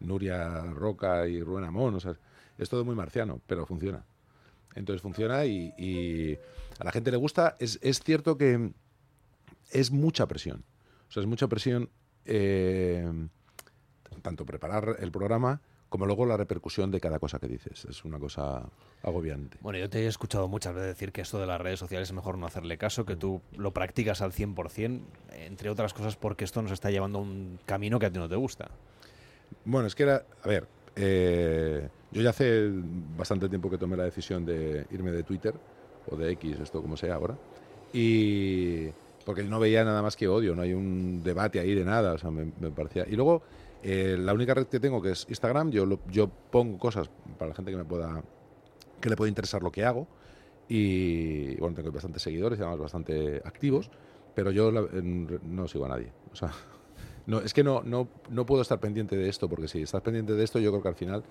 Nuria 0.00 0.64
Roca 0.72 1.28
y 1.28 1.40
Rubén 1.40 1.62
Amón, 1.62 1.94
o 1.94 2.00
sea, 2.00 2.16
es 2.58 2.68
todo 2.68 2.84
muy 2.84 2.96
marciano, 2.96 3.40
pero 3.46 3.66
funciona. 3.66 4.04
Entonces 4.74 5.00
funciona 5.00 5.46
y, 5.46 5.72
y 5.78 6.36
a 6.80 6.84
la 6.86 6.90
gente 6.90 7.12
le 7.12 7.18
gusta. 7.18 7.54
Es, 7.60 7.78
es, 7.80 8.00
cierto 8.00 8.36
que 8.36 8.72
es 9.70 9.92
mucha 9.92 10.26
presión, 10.26 10.64
o 11.08 11.12
sea, 11.12 11.20
es 11.20 11.28
mucha 11.28 11.46
presión 11.46 11.88
eh, 12.24 13.28
tanto 14.22 14.44
preparar 14.44 14.96
el 14.98 15.12
programa 15.12 15.60
como 15.92 16.06
luego 16.06 16.24
la 16.24 16.38
repercusión 16.38 16.90
de 16.90 17.00
cada 17.00 17.18
cosa 17.18 17.38
que 17.38 17.46
dices. 17.46 17.84
Es 17.84 18.02
una 18.06 18.18
cosa 18.18 18.62
agobiante. 19.02 19.58
Bueno, 19.60 19.78
yo 19.78 19.90
te 19.90 20.00
he 20.00 20.06
escuchado 20.06 20.48
muchas 20.48 20.72
veces 20.74 20.88
decir 20.88 21.12
que 21.12 21.20
esto 21.20 21.38
de 21.38 21.46
las 21.46 21.60
redes 21.60 21.78
sociales 21.78 22.08
es 22.08 22.14
mejor 22.14 22.38
no 22.38 22.46
hacerle 22.46 22.78
caso, 22.78 23.04
que 23.04 23.14
tú 23.14 23.42
lo 23.58 23.74
practicas 23.74 24.22
al 24.22 24.32
100%, 24.32 25.02
entre 25.34 25.68
otras 25.68 25.92
cosas 25.92 26.16
porque 26.16 26.44
esto 26.44 26.62
nos 26.62 26.72
está 26.72 26.90
llevando 26.90 27.18
a 27.18 27.22
un 27.22 27.58
camino 27.66 27.98
que 27.98 28.06
a 28.06 28.10
ti 28.10 28.18
no 28.18 28.26
te 28.26 28.36
gusta. 28.36 28.70
Bueno, 29.66 29.86
es 29.86 29.94
que 29.94 30.04
era, 30.04 30.24
a 30.42 30.48
ver, 30.48 30.66
eh, 30.96 31.86
yo 32.10 32.22
ya 32.22 32.30
hace 32.30 32.70
bastante 33.14 33.50
tiempo 33.50 33.68
que 33.68 33.76
tomé 33.76 33.94
la 33.94 34.04
decisión 34.04 34.46
de 34.46 34.86
irme 34.92 35.10
de 35.10 35.24
Twitter, 35.24 35.52
o 36.10 36.16
de 36.16 36.32
X, 36.32 36.58
esto 36.58 36.80
como 36.80 36.96
sea 36.96 37.16
ahora, 37.16 37.36
y 37.92 38.86
porque 39.22 39.42
no 39.42 39.60
veía 39.60 39.84
nada 39.84 40.02
más 40.02 40.16
que 40.16 40.28
odio, 40.28 40.54
no 40.54 40.62
hay 40.62 40.72
un 40.72 41.22
debate 41.22 41.60
ahí 41.60 41.74
de 41.74 41.84
nada, 41.84 42.12
o 42.12 42.18
sea, 42.18 42.30
me, 42.30 42.52
me 42.60 42.70
parecía... 42.70 43.06
Y 43.08 43.16
luego 43.16 43.42
eh, 43.82 44.16
la 44.18 44.32
única 44.32 44.54
red 44.54 44.66
que 44.66 44.78
tengo, 44.78 45.02
que 45.02 45.10
es 45.10 45.26
Instagram, 45.28 45.70
yo, 45.70 45.84
lo, 45.84 45.98
yo 46.08 46.28
pongo 46.28 46.78
cosas 46.78 47.10
para 47.38 47.48
la 47.48 47.54
gente 47.54 47.72
que 47.72 47.76
me 47.76 47.84
pueda 47.84 48.22
que 49.00 49.10
le 49.10 49.16
puede 49.16 49.28
interesar 49.28 49.62
lo 49.62 49.72
que 49.72 49.84
hago. 49.84 50.06
Y 50.68 51.56
bueno, 51.56 51.74
tengo 51.74 51.90
bastantes 51.90 52.22
seguidores, 52.22 52.58
además 52.60 52.78
bastante 52.78 53.42
activos, 53.44 53.90
pero 54.34 54.50
yo 54.52 54.70
la, 54.70 54.82
no 55.42 55.66
sigo 55.68 55.84
a 55.84 55.88
nadie. 55.88 56.12
O 56.32 56.36
sea, 56.36 56.52
no, 57.26 57.40
es 57.40 57.52
que 57.52 57.64
no, 57.64 57.82
no, 57.82 58.08
no 58.30 58.46
puedo 58.46 58.62
estar 58.62 58.78
pendiente 58.78 59.16
de 59.16 59.28
esto, 59.28 59.48
porque 59.48 59.68
si 59.68 59.82
estás 59.82 60.00
pendiente 60.00 60.34
de 60.34 60.44
esto, 60.44 60.60
yo 60.60 60.70
creo 60.70 60.82
que 60.82 60.88
al 60.88 60.94
final 60.94 61.24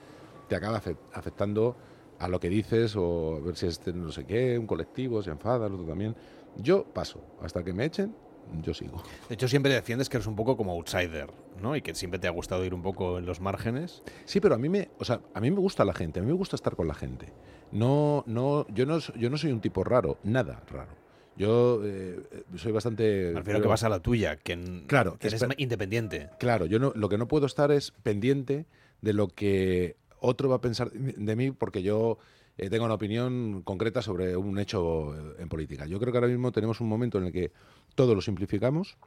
te 0.49 0.55
acaba 0.55 0.81
afectando 1.13 1.77
a 2.19 2.27
lo 2.27 2.39
que 2.39 2.49
dices 2.49 2.95
o 2.97 3.37
a 3.37 3.39
ver 3.39 3.55
si 3.55 3.65
es 3.65 3.87
no 3.87 4.11
sé 4.11 4.25
qué, 4.25 4.59
un 4.59 4.67
colectivo, 4.67 5.23
se 5.23 5.31
enfada, 5.31 5.65
el 5.67 5.73
otro 5.73 5.87
también. 5.87 6.15
Yo 6.57 6.85
paso 6.85 7.21
hasta 7.41 7.63
que 7.63 7.73
me 7.73 7.85
echen 7.85 8.13
yo 8.61 8.73
sigo. 8.73 9.01
De 9.29 9.35
hecho, 9.35 9.47
siempre 9.47 9.73
defiendes 9.73 10.09
que 10.09 10.17
eres 10.17 10.27
un 10.27 10.35
poco 10.35 10.57
como 10.57 10.73
outsider, 10.73 11.29
¿no? 11.61 11.75
Y 11.75 11.81
que 11.81 11.95
siempre 11.95 12.19
te 12.19 12.27
ha 12.27 12.31
gustado 12.31 12.65
ir 12.65 12.73
un 12.73 12.81
poco 12.81 13.17
en 13.19 13.25
los 13.25 13.39
márgenes. 13.39 14.03
Sí, 14.25 14.39
pero 14.39 14.55
a 14.55 14.57
mí 14.57 14.69
me, 14.69 14.89
o 14.99 15.05
sea, 15.05 15.21
a 15.33 15.39
mí 15.39 15.51
me 15.51 15.59
gusta 15.59 15.85
la 15.85 15.93
gente, 15.93 16.19
a 16.19 16.23
mí 16.23 16.27
me 16.27 16.37
gusta 16.37 16.55
estar 16.55 16.75
con 16.75 16.87
la 16.87 16.93
gente. 16.93 17.31
No, 17.71 18.23
no, 18.27 18.67
yo 18.69 18.85
no, 18.85 18.99
yo 18.99 19.29
no 19.29 19.37
soy 19.37 19.51
un 19.51 19.61
tipo 19.61 19.83
raro, 19.83 20.17
nada 20.23 20.61
raro. 20.69 20.91
Yo 21.37 21.81
eh, 21.83 22.19
soy 22.57 22.71
bastante. 22.71 23.31
Me 23.33 23.39
refiero 23.39 23.61
que 23.61 23.67
vas 23.67 23.83
a 23.83 23.89
la 23.89 23.99
tuya, 23.99 24.35
que, 24.35 24.83
Claro, 24.87 25.17
que 25.17 25.27
eres 25.27 25.43
independiente. 25.57 26.29
Claro, 26.39 26.65
yo 26.65 26.77
no, 26.77 26.91
lo 26.93 27.07
que 27.07 27.17
no 27.17 27.27
puedo 27.27 27.45
estar 27.45 27.71
es 27.71 27.91
pendiente 28.03 28.65
de 29.01 29.13
lo 29.13 29.27
que 29.27 29.95
otro 30.19 30.49
va 30.49 30.57
a 30.57 30.61
pensar 30.61 30.91
de 30.91 31.35
mí 31.35 31.51
porque 31.51 31.81
yo 31.81 32.19
eh, 32.57 32.69
tengo 32.69 32.85
una 32.85 32.93
opinión 32.93 33.61
concreta 33.63 34.01
sobre 34.01 34.35
un 34.35 34.59
hecho 34.59 35.15
eh, 35.15 35.35
en 35.39 35.49
política. 35.49 35.85
Yo 35.85 35.99
creo 35.99 36.11
que 36.11 36.17
ahora 36.17 36.27
mismo 36.27 36.51
tenemos 36.51 36.81
un 36.81 36.87
momento 36.87 37.17
en 37.17 37.25
el 37.25 37.31
que 37.31 37.51
todo 37.95 38.15
lo 38.15 38.21
simplificamos, 38.21 38.97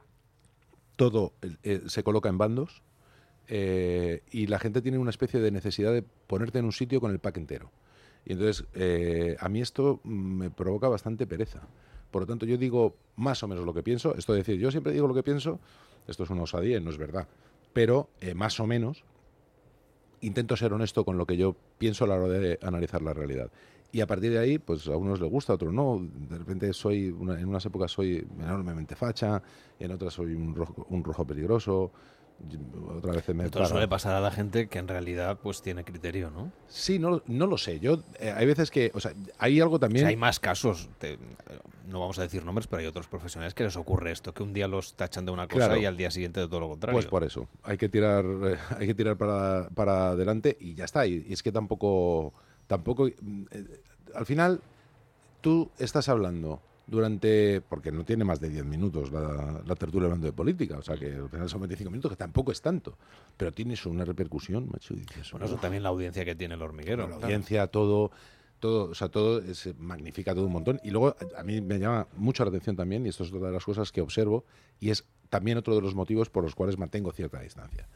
todo 0.95 1.33
eh, 1.63 1.81
se 1.87 2.03
coloca 2.03 2.29
en 2.29 2.37
bandos 2.37 2.83
eh, 3.47 4.23
y 4.31 4.47
la 4.47 4.59
gente 4.59 4.81
tiene 4.81 4.97
una 4.97 5.09
especie 5.09 5.39
de 5.39 5.51
necesidad 5.51 5.93
de 5.93 6.01
ponerte 6.01 6.59
en 6.59 6.65
un 6.65 6.71
sitio 6.71 6.99
con 6.99 7.11
el 7.11 7.19
pack 7.19 7.37
entero. 7.37 7.71
Y 8.25 8.33
entonces 8.33 8.65
eh, 8.73 9.37
a 9.39 9.49
mí 9.49 9.61
esto 9.61 9.99
mm, 10.03 10.09
me 10.09 10.49
provoca 10.49 10.87
bastante 10.87 11.27
pereza. 11.27 11.61
Por 12.11 12.23
lo 12.23 12.27
tanto, 12.27 12.45
yo 12.45 12.57
digo 12.57 12.95
más 13.15 13.43
o 13.43 13.47
menos 13.47 13.65
lo 13.65 13.73
que 13.73 13.83
pienso. 13.83 14.15
Esto 14.15 14.33
es 14.33 14.45
decir, 14.45 14.59
yo 14.59 14.71
siempre 14.71 14.93
digo 14.93 15.07
lo 15.07 15.13
que 15.13 15.23
pienso. 15.23 15.59
Esto 16.07 16.23
es 16.23 16.29
una 16.29 16.43
osadía, 16.43 16.77
y 16.77 16.81
no 16.81 16.89
es 16.89 16.97
verdad. 16.97 17.27
Pero 17.73 18.09
eh, 18.21 18.33
más 18.33 18.59
o 18.59 18.67
menos 18.67 19.03
intento 20.25 20.55
ser 20.57 20.73
honesto 20.73 21.05
con 21.05 21.17
lo 21.17 21.25
que 21.25 21.37
yo 21.37 21.55
pienso 21.77 22.05
a 22.05 22.07
la 22.07 22.15
hora 22.15 22.27
de 22.27 22.59
analizar 22.61 23.01
la 23.01 23.13
realidad. 23.13 23.49
Y 23.91 24.01
a 24.01 24.07
partir 24.07 24.31
de 24.31 24.39
ahí, 24.39 24.57
pues 24.59 24.87
a 24.87 24.97
unos 24.97 25.21
les 25.21 25.29
gusta, 25.29 25.53
a 25.53 25.55
otros 25.55 25.71
no. 25.73 26.01
De 26.29 26.37
repente 26.37 26.73
soy, 26.73 27.09
una- 27.09 27.39
en 27.39 27.47
unas 27.47 27.65
épocas 27.65 27.91
soy 27.91 28.25
enormemente 28.39 28.95
facha, 28.95 29.41
en 29.79 29.91
otras 29.91 30.13
soy 30.13 30.33
un 30.33 30.53
rojo, 30.53 30.85
un 30.89 31.03
rojo 31.03 31.25
peligroso, 31.25 31.91
y 32.39 32.57
otras 32.89 33.15
veces 33.15 33.33
me 33.35 33.45
Esto 33.45 33.65
suele 33.65 33.87
pasar 33.87 34.13
a 34.13 34.19
la 34.19 34.29
gente 34.29 34.67
que 34.67 34.77
en 34.79 34.87
realidad 34.87 35.39
pues 35.41 35.61
tiene 35.61 35.83
criterio, 35.83 36.29
¿no? 36.29 36.51
Sí, 36.67 36.99
no, 36.99 37.21
no 37.27 37.47
lo 37.47 37.57
sé. 37.57 37.79
Yo 37.79 38.03
eh, 38.19 38.33
hay 38.35 38.45
veces 38.45 38.69
que, 38.71 38.91
o 38.93 38.99
sea, 38.99 39.13
hay 39.37 39.59
algo 39.61 39.75
O 39.75 39.79
también. 39.79 40.01
sea, 40.01 40.09
hay 40.09 40.15
más 40.17 40.39
casos, 40.39 40.89
te- 40.99 41.17
no 41.87 41.99
vamos 42.01 42.19
a 42.19 42.23
decir 42.23 42.43
nombres, 42.43 42.67
pero 42.67 42.81
hay 42.81 42.85
otros 42.87 43.07
profesionales 43.07 43.53
que 43.53 43.63
les 43.63 43.75
ocurre 43.77 44.11
esto, 44.11 44.33
que 44.33 44.43
un 44.43 44.53
día 44.53 44.67
los 44.67 44.95
tachan 44.95 45.25
de 45.25 45.31
una 45.31 45.47
cosa 45.47 45.67
Claro. 45.67 45.81
y 45.81 45.85
al 45.85 45.95
día 45.97 46.11
siguiente 46.11 46.39
de 46.41 46.47
todo 46.47 46.59
lo 46.59 46.69
contrario. 46.69 46.95
Pues 46.97 47.05
por 47.07 47.23
eso, 47.23 47.47
hay 47.63 47.77
que 47.77 47.89
tirar, 47.89 48.25
eh, 48.25 48.57
hay 48.79 48.87
que 48.87 48.95
tirar 48.95 49.17
para, 49.17 49.69
para 49.69 50.09
adelante 50.09 50.57
y 50.59 50.75
ya 50.75 50.85
está. 50.85 51.07
Y, 51.07 51.25
y 51.27 51.33
es 51.33 51.41
que 51.41 51.51
tampoco, 51.51 52.33
tampoco, 52.67 53.07
eh, 53.07 53.15
al 54.13 54.25
final, 54.25 54.61
tú 55.41 55.71
estás 55.79 56.09
hablando 56.09 56.61
durante, 56.87 57.61
porque 57.61 57.91
no 57.91 58.03
tiene 58.03 58.23
más 58.23 58.39
de 58.39 58.49
10 58.49 58.65
minutos 58.65 59.11
la, 59.11 59.61
la 59.65 59.75
tertulia 59.75 60.05
hablando 60.05 60.27
de 60.27 60.33
política, 60.33 60.77
o 60.77 60.81
sea 60.81 60.95
que 60.97 61.13
al 61.13 61.29
final 61.29 61.49
son 61.49 61.61
25 61.61 61.89
minutos, 61.89 62.11
que 62.11 62.15
tampoco 62.17 62.51
es 62.51 62.61
tanto, 62.61 62.97
pero 63.37 63.51
tienes 63.51 63.85
una 63.85 64.05
repercusión, 64.05 64.69
macho, 64.71 64.93
y 64.93 64.97
dices, 64.97 65.31
Bueno, 65.31 65.45
eso 65.47 65.55
también 65.55 65.83
la 65.83 65.89
audiencia 65.89 66.23
que 66.25 66.35
tiene 66.35 66.55
el 66.55 66.61
hormiguero. 66.61 67.03
la 67.03 67.07
claro. 67.07 67.23
audiencia, 67.23 67.67
todo, 67.67 68.11
todo, 68.59 68.91
o 68.91 68.95
sea, 68.95 69.09
todo 69.09 69.41
se 69.53 69.73
magnifica 69.75 70.33
todo 70.35 70.45
un 70.45 70.53
montón. 70.53 70.79
Y 70.83 70.91
luego 70.91 71.15
a 71.35 71.39
a 71.39 71.43
mí 71.43 71.61
me 71.61 71.79
llama 71.79 72.07
mucho 72.17 72.43
la 72.43 72.49
atención 72.49 72.75
también, 72.75 73.05
y 73.05 73.09
esto 73.09 73.23
es 73.23 73.33
otra 73.33 73.47
de 73.47 73.53
las 73.53 73.65
cosas 73.65 73.91
que 73.91 74.01
observo, 74.01 74.45
y 74.79 74.89
es 74.91 75.05
también 75.29 75.57
otro 75.57 75.75
de 75.75 75.81
los 75.81 75.95
motivos 75.95 76.29
por 76.29 76.43
los 76.43 76.55
cuales 76.55 76.77
mantengo 76.77 77.11
cierta 77.11 77.39
distancia. 77.41 77.87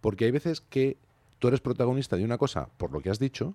Porque 0.00 0.24
hay 0.24 0.32
veces 0.32 0.60
que 0.60 0.96
tú 1.38 1.48
eres 1.48 1.60
protagonista 1.60 2.16
de 2.16 2.24
una 2.24 2.38
cosa 2.38 2.68
por 2.76 2.92
lo 2.92 3.00
que 3.00 3.10
has 3.10 3.18
dicho, 3.18 3.54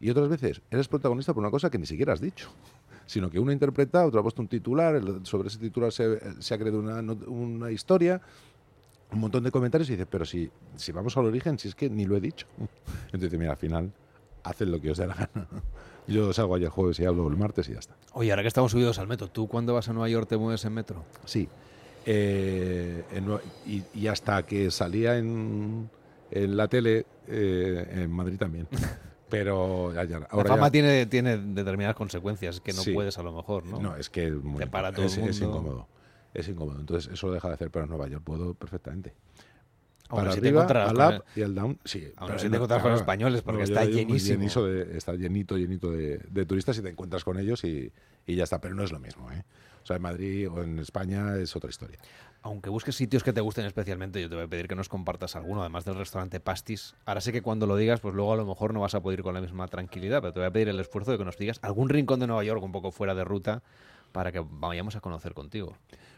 y 0.00 0.10
otras 0.10 0.28
veces 0.28 0.60
eres 0.70 0.88
protagonista 0.88 1.32
por 1.32 1.42
una 1.42 1.50
cosa 1.50 1.70
que 1.70 1.78
ni 1.78 1.86
siquiera 1.86 2.12
has 2.12 2.20
dicho. 2.20 2.50
Sino 3.06 3.30
que 3.30 3.38
uno 3.38 3.52
interpreta, 3.52 4.06
otro 4.06 4.20
ha 4.20 4.22
puesto 4.22 4.40
un 4.42 4.48
titular, 4.48 4.94
el- 4.96 5.24
sobre 5.26 5.48
ese 5.48 5.58
titular 5.58 5.92
se, 5.92 6.40
se 6.42 6.54
ha 6.54 6.58
creado 6.58 6.78
una, 6.80 7.00
una 7.26 7.70
historia, 7.70 8.20
un 9.12 9.20
montón 9.20 9.44
de 9.44 9.50
comentarios 9.50 9.88
y 9.90 9.92
dices, 9.92 10.06
pero 10.10 10.24
si, 10.24 10.50
si 10.76 10.90
vamos 10.92 11.16
al 11.16 11.26
origen, 11.26 11.58
si 11.58 11.68
es 11.68 11.74
que 11.74 11.88
ni 11.90 12.04
lo 12.06 12.16
he 12.16 12.20
dicho. 12.20 12.46
Entonces 13.12 13.38
mira, 13.38 13.52
al 13.52 13.56
final, 13.58 13.92
haced 14.42 14.66
lo 14.68 14.80
que 14.80 14.90
os 14.90 14.98
dé 14.98 15.06
la 15.06 15.14
gana. 15.14 15.46
Yo 16.06 16.32
salgo 16.32 16.56
el 16.56 16.68
jueves 16.68 16.98
y 17.00 17.04
hablo 17.06 17.26
el 17.28 17.36
martes 17.36 17.68
y 17.68 17.72
ya 17.72 17.78
está. 17.78 17.94
Oye, 18.12 18.30
ahora 18.30 18.42
que 18.42 18.48
estamos 18.48 18.72
subidos 18.72 18.98
al 18.98 19.06
metro, 19.06 19.28
¿tú 19.28 19.48
cuando 19.48 19.72
vas 19.74 19.88
a 19.88 19.92
Nueva 19.92 20.08
York 20.08 20.28
te 20.28 20.36
mueves 20.36 20.64
en 20.64 20.72
metro? 20.74 21.04
Sí. 21.24 21.48
Eh, 22.06 23.02
en 23.12 23.26
y, 23.66 23.82
y 23.94 24.06
hasta 24.08 24.44
que 24.44 24.70
salía 24.70 25.16
en, 25.16 25.88
en 26.30 26.56
la 26.58 26.68
tele, 26.68 27.06
eh, 27.28 27.88
en 28.02 28.10
Madrid 28.10 28.36
también. 28.38 28.68
Pero 29.38 29.92
ya, 29.94 30.04
ya, 30.04 30.20
La 30.20 30.26
ahora 30.30 30.48
fama 30.50 30.66
ya- 30.68 30.72
tiene, 30.72 31.06
tiene 31.06 31.36
determinadas 31.38 31.96
consecuencias 31.96 32.60
que 32.60 32.72
no 32.72 32.80
Sí. 32.82 32.92
puedes 32.92 33.18
a 33.18 33.22
lo 33.22 33.32
mejor, 33.32 33.66
¿no? 33.66 33.78
No, 33.80 33.96
es 33.96 34.10
que 34.10 34.26
es 34.28 34.32
muy 34.34 34.58
Te 34.58 34.66
para 34.66 34.88
incómodo. 34.88 34.96
todo 34.96 35.06
es, 35.06 35.18
el 35.18 35.28
es 35.30 35.40
incómodo. 35.40 35.88
Es 36.32 36.48
incómodo. 36.48 36.80
Entonces 36.80 37.12
eso 37.12 37.26
lo 37.28 37.32
deja 37.34 37.48
de 37.48 37.54
hacer, 37.54 37.70
pero 37.70 37.84
en 37.84 37.90
Nueva 37.90 38.08
York 38.08 38.22
puedo 38.24 38.54
perfectamente. 38.54 39.14
Aún 40.08 40.20
para 40.20 40.32
te 40.32 40.38
arriba, 40.38 40.60
encontrarás 40.62 40.90
al 40.98 41.24
y 41.34 41.42
al 41.42 41.54
down, 41.54 41.78
sí. 41.84 42.12
Pero 42.18 42.34
así 42.34 42.44
te 42.44 42.50
no, 42.50 42.56
encontrarás 42.56 42.82
con 42.82 42.90
claro, 42.90 43.00
españoles, 43.00 43.42
porque 43.42 43.62
está 43.62 43.84
llenísimo. 43.84 44.64
de- 44.66 44.96
está 44.98 45.14
llenito, 45.14 45.56
llenito 45.56 45.90
de, 45.90 46.18
de 46.28 46.44
turistas 46.46 46.76
y 46.78 46.82
te 46.82 46.90
encuentras 46.90 47.24
con 47.24 47.38
ellos 47.38 47.64
y, 47.64 47.90
y 48.26 48.34
ya 48.34 48.44
está. 48.44 48.60
Pero 48.60 48.74
no 48.74 48.82
es 48.84 48.92
lo 48.92 48.98
mismo, 48.98 49.30
¿eh? 49.32 49.44
O 49.84 49.86
sea, 49.86 49.96
en 49.96 50.02
Madrid 50.02 50.48
o 50.50 50.62
en 50.62 50.78
España 50.78 51.36
es 51.36 51.54
otra 51.54 51.68
historia. 51.68 51.98
Aunque 52.40 52.70
busques 52.70 52.96
sitios 52.96 53.22
que 53.22 53.34
te 53.34 53.42
gusten 53.42 53.66
especialmente, 53.66 54.20
yo 54.20 54.30
te 54.30 54.34
voy 54.34 54.44
a 54.44 54.48
pedir 54.48 54.66
que 54.66 54.74
nos 54.74 54.88
compartas 54.88 55.36
alguno, 55.36 55.60
además 55.60 55.84
del 55.84 55.94
restaurante 55.94 56.40
Pastis. 56.40 56.94
Ahora 57.04 57.20
sé 57.20 57.32
que 57.32 57.42
cuando 57.42 57.66
lo 57.66 57.76
digas, 57.76 58.00
pues 58.00 58.14
luego 58.14 58.32
a 58.32 58.36
lo 58.36 58.46
mejor 58.46 58.72
no 58.72 58.80
vas 58.80 58.94
a 58.94 59.02
poder 59.02 59.18
ir 59.18 59.22
con 59.22 59.34
la 59.34 59.42
misma 59.42 59.68
tranquilidad, 59.68 60.22
pero 60.22 60.32
te 60.32 60.40
voy 60.40 60.46
a 60.46 60.50
pedir 60.50 60.68
el 60.68 60.80
esfuerzo 60.80 61.12
de 61.12 61.18
que 61.18 61.24
nos 61.24 61.36
digas 61.36 61.58
algún 61.62 61.90
rincón 61.90 62.18
de 62.20 62.26
Nueva 62.26 62.44
York 62.44 62.62
un 62.62 62.72
poco 62.72 62.92
fuera 62.92 63.14
de 63.14 63.24
ruta 63.24 63.62
para 64.12 64.32
que 64.32 64.42
vayamos 64.42 64.96
a 64.96 65.00
conocer 65.00 65.34
contigo. 65.34 65.76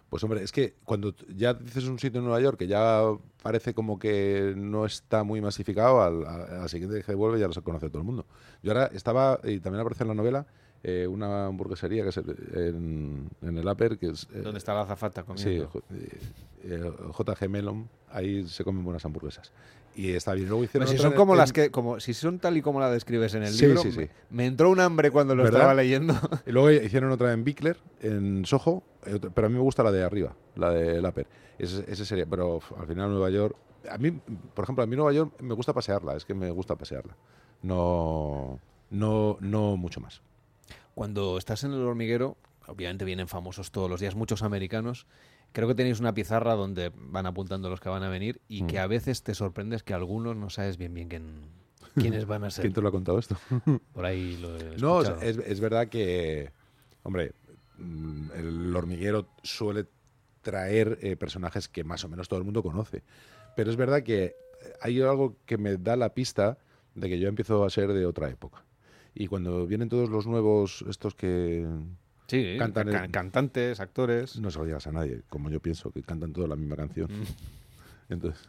Pues 0.09 0.23
hombre, 0.23 0.45
es 0.45 0.53
que 0.53 0.77
cuando 0.85 1.13
ya 1.35 1.55
dices 1.55 1.87
un 1.87 1.99
sitio 1.99 2.21
en 2.21 2.25
Nueva 2.27 2.41
York 2.41 2.59
que 2.59 2.69
ya 2.69 3.03
parece 3.43 3.75
como 3.75 3.99
que 3.99 4.55
no 4.57 4.87
está 4.87 5.25
muy 5.25 5.41
masificado, 5.41 6.03
al, 6.03 6.25
a, 6.25 6.35
a 6.45 6.59
la 6.59 6.69
siguiente 6.69 7.03
que 7.03 7.15
vuelve 7.17 7.41
ya 7.41 7.49
lo 7.49 7.63
conoce 7.63 7.89
todo 7.89 7.99
el 7.99 8.05
mundo. 8.05 8.27
Yo 8.63 8.71
ahora 8.71 8.91
estaba, 8.93 9.41
y 9.43 9.59
también 9.59 9.81
aparece 9.81 10.05
en 10.05 10.09
la 10.09 10.15
novela, 10.15 10.47
eh, 10.89 11.05
una 11.09 11.47
hamburguesería 11.47 12.05
que 12.05 12.11
es 12.11 12.17
el- 12.19 12.37
en, 12.55 13.29
en 13.43 13.59
el 13.59 13.67
Upper, 13.67 13.99
que 13.99 14.07
es... 14.11 14.29
eh, 14.33 14.41
¿Dónde 14.43 14.59
está 14.59 14.73
la 14.73 14.83
azafata 14.83 15.23
Sí, 15.23 15.27
comiendo? 15.27 15.67
J- 15.69 15.85
eh, 15.95 16.19
eh, 16.63 16.93
JG 17.19 17.49
Melon, 17.49 17.89
ahí 18.11 18.47
se 18.47 18.63
comen 18.63 18.85
buenas 18.85 19.05
hamburguesas. 19.05 19.53
Y 19.97 20.13
está 20.13 20.35
bien. 20.35 20.49
Luego 20.49 20.63
hicieron 20.63 20.87
si 20.89 20.97
son 20.99 21.13
en- 21.13 21.17
como 21.17 21.35
las 21.35 21.53
que, 21.53 21.71
como 21.71 21.99
si 21.99 22.15
son 22.15 22.39
tal 22.39 22.57
y 22.57 22.63
como 22.63 22.79
la 22.79 22.89
describes 22.91 23.35
en 23.35 23.43
el 23.43 23.53
Sí, 23.55 23.67
libro, 23.67 23.83
sí, 23.83 23.91
sí. 23.91 23.99
Me, 23.99 24.09
me 24.31 24.47
entró 24.47 24.71
un 24.71 24.79
hambre 24.79 25.11
cuando 25.11 25.35
lo 25.35 25.43
¿Verdad? 25.43 25.61
estaba 25.63 25.75
leyendo. 25.75 26.15
Y 26.47 26.53
luego 26.53 26.71
hicieron 26.71 27.11
otra 27.11 27.33
en 27.33 27.43
Bickler, 27.43 27.79
en 28.01 28.45
Soho, 28.45 28.83
eh, 29.07 29.19
pero 29.35 29.47
a 29.49 29.51
mí 29.51 29.57
me 29.57 29.63
gusta 29.63 29.83
la 29.83 29.91
de 29.91 30.05
arriba, 30.05 30.37
la 30.55 30.71
de 30.71 31.01
Upper. 31.01 31.27
Ese, 31.59 31.85
ese 31.91 32.05
sería, 32.05 32.27
pero 32.27 32.61
al 32.79 32.87
final 32.87 33.11
Nueva 33.11 33.31
York, 33.31 33.57
a 33.91 33.99
mí, 33.99 34.13
por 34.55 34.63
ejemplo, 34.65 34.85
a 34.85 34.87
mí 34.87 34.95
Nueva 34.95 35.13
York 35.13 35.33
me 35.41 35.55
gusta 35.55 35.73
pasearla, 35.73 36.15
es 36.15 36.25
que 36.25 36.35
me 36.35 36.51
gusta 36.51 36.77
pasearla. 36.77 37.17
No, 37.63 38.61
no, 38.91 39.37
no 39.41 39.77
mucho 39.77 40.01
más. 40.01 40.21
Cuando 40.97 41.37
estás 41.37 41.63
en 41.63 41.75
el 41.75 41.81
hormiguero, 41.83 42.39
obviamente 42.67 43.05
vienen 43.05 43.29
famosos 43.29 43.71
todos 43.71 43.91
los 43.91 44.01
días, 44.01 44.15
muchos 44.15 44.43
americanos. 44.43 45.07
Creo 45.53 45.69
que 45.69 45.75
tenéis 45.75 46.01
una 46.01 46.15
pizarra 46.15 46.55
donde 46.55 46.91
van 46.97 47.27
apuntando 47.27 47.69
los 47.69 47.81
que 47.81 47.91
van 47.91 48.03
a 48.03 48.09
venir 48.09 48.41
y 48.49 48.63
Mm. 48.63 48.67
que 48.67 48.79
a 48.79 48.87
veces 48.87 49.23
te 49.23 49.35
sorprendes 49.35 49.83
que 49.83 49.93
algunos 49.93 50.37
no 50.37 50.49
sabes 50.49 50.79
bien 50.79 50.95
bien 50.95 51.11
quién, 51.11 51.51
quiénes 51.97 52.25
van 52.25 52.45
a 52.45 52.51
ser. 52.51 52.63
¿Quién 52.63 52.73
te 52.73 52.81
lo 52.81 52.89
ha 52.89 52.93
contado 52.93 53.19
esto? 53.19 53.37
Por 53.93 54.07
ahí 54.07 54.39
lo 54.39 54.57
he 54.57 54.79
No, 54.79 55.03
es, 55.03 55.37
es 55.37 55.61
verdad 55.61 55.89
que, 55.89 56.51
hombre, 57.03 57.33
mm, 57.77 58.31
el 58.35 58.75
hormiguero 58.75 59.29
suele 59.43 59.85
traer 60.41 60.99
eh, 61.03 61.15
personajes 61.17 61.69
que 61.69 61.85
más 61.85 62.05
o 62.05 62.09
menos 62.09 62.27
todo 62.27 62.39
el 62.39 62.47
mundo 62.47 62.63
conoce. 62.63 63.03
Pero 63.55 63.69
es 63.71 63.77
verdad 63.77 64.03
que 64.03 64.35
hay 64.81 65.03
algo 65.03 65.37
que 65.45 65.59
me 65.59 65.77
da 65.77 65.95
la 65.97 66.15
pista 66.15 66.57
de 66.95 67.07
que 67.11 67.19
yo 67.19 67.29
empiezo 67.29 67.67
a 67.67 67.69
ser 67.69 67.93
de 67.93 68.07
otra 68.07 68.31
época. 68.31 68.65
Y 69.19 69.29
cuando 69.29 69.67
vienen 69.67 69.89
todos 69.89 70.11
los 70.11 70.27
nuevos, 70.27 70.85
estos 70.91 71.15
que 71.15 71.67
Sí, 72.29 72.57
cantan 72.59 72.91
ca- 72.91 73.05
el- 73.07 73.11
cantantes, 73.11 73.81
actores. 73.81 74.39
no 74.39 74.51
se 74.51 74.59
lo 74.59 74.67
digas 74.67 74.87
a 74.87 74.93
nadie, 74.93 75.23
como 75.31 75.49
yo 75.49 75.59
pienso, 75.59 75.91
que 75.91 76.03
cantan 76.03 76.35
todos 76.35 76.49
la 76.51 76.55
misma 76.57 76.77
canción. 76.77 77.09
Mm. 77.11 77.25
Entonces, 78.13 78.47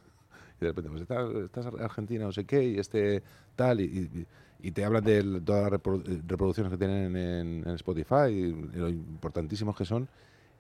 y 0.60 0.65
de 0.65 0.67
repente, 0.67 0.89
pues 0.89 1.03
esta, 1.03 1.25
esta 1.45 1.60
es 1.62 1.65
argentina, 1.82 2.25
no 2.25 2.34
sé 2.34 2.43
qué, 2.43 2.63
y 2.67 2.80
este 2.80 3.23
tal, 3.56 3.80
y, 3.80 3.86
y- 3.86 4.25
y 4.60 4.71
te 4.71 4.84
hablan 4.84 5.03
de 5.06 5.39
todas 5.41 5.71
las 5.71 5.80
eh, 5.80 6.21
reproducciones 6.27 6.69
que 6.71 6.77
tienen 6.77 7.15
en, 7.15 7.63
en 7.65 7.75
Spotify, 7.75 8.27
y, 8.32 8.51
lo 8.75 8.89
importantísimos 8.89 9.73
que 9.77 9.86
son, 9.86 10.10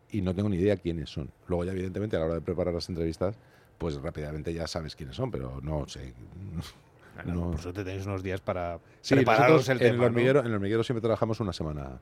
y 0.09 0.21
no 0.21 0.33
tengo 0.33 0.47
ni 0.47 0.55
idea 0.57 0.77
quiénes 0.77 1.09
son. 1.09 1.29
Luego 1.49 1.65
ya, 1.65 1.73
evidentemente, 1.73 2.15
a 2.15 2.19
la 2.19 2.25
hora 2.27 2.35
de 2.35 2.41
preparar 2.41 2.73
las 2.73 2.87
entrevistas, 2.87 3.35
pues 3.77 3.95
rápidamente 3.95 4.53
ya 4.53 4.67
sabes 4.67 4.95
quiénes 4.95 5.17
son, 5.17 5.31
pero 5.31 5.59
no 5.61 5.85
sé. 5.87 6.13
No. 7.25 7.51
Por 7.51 7.59
suerte 7.61 7.83
tenéis 7.83 8.05
unos 8.05 8.23
días 8.23 8.41
para 8.41 8.79
Sí, 9.01 9.15
prepararos 9.15 9.67
el 9.69 9.77
en, 9.77 9.83
tema. 9.83 10.05
en 10.07 10.45
el 10.45 10.53
hormiguero 10.53 10.83
siempre 10.83 11.01
trabajamos 11.01 11.39
una 11.39 11.53
semana. 11.53 11.99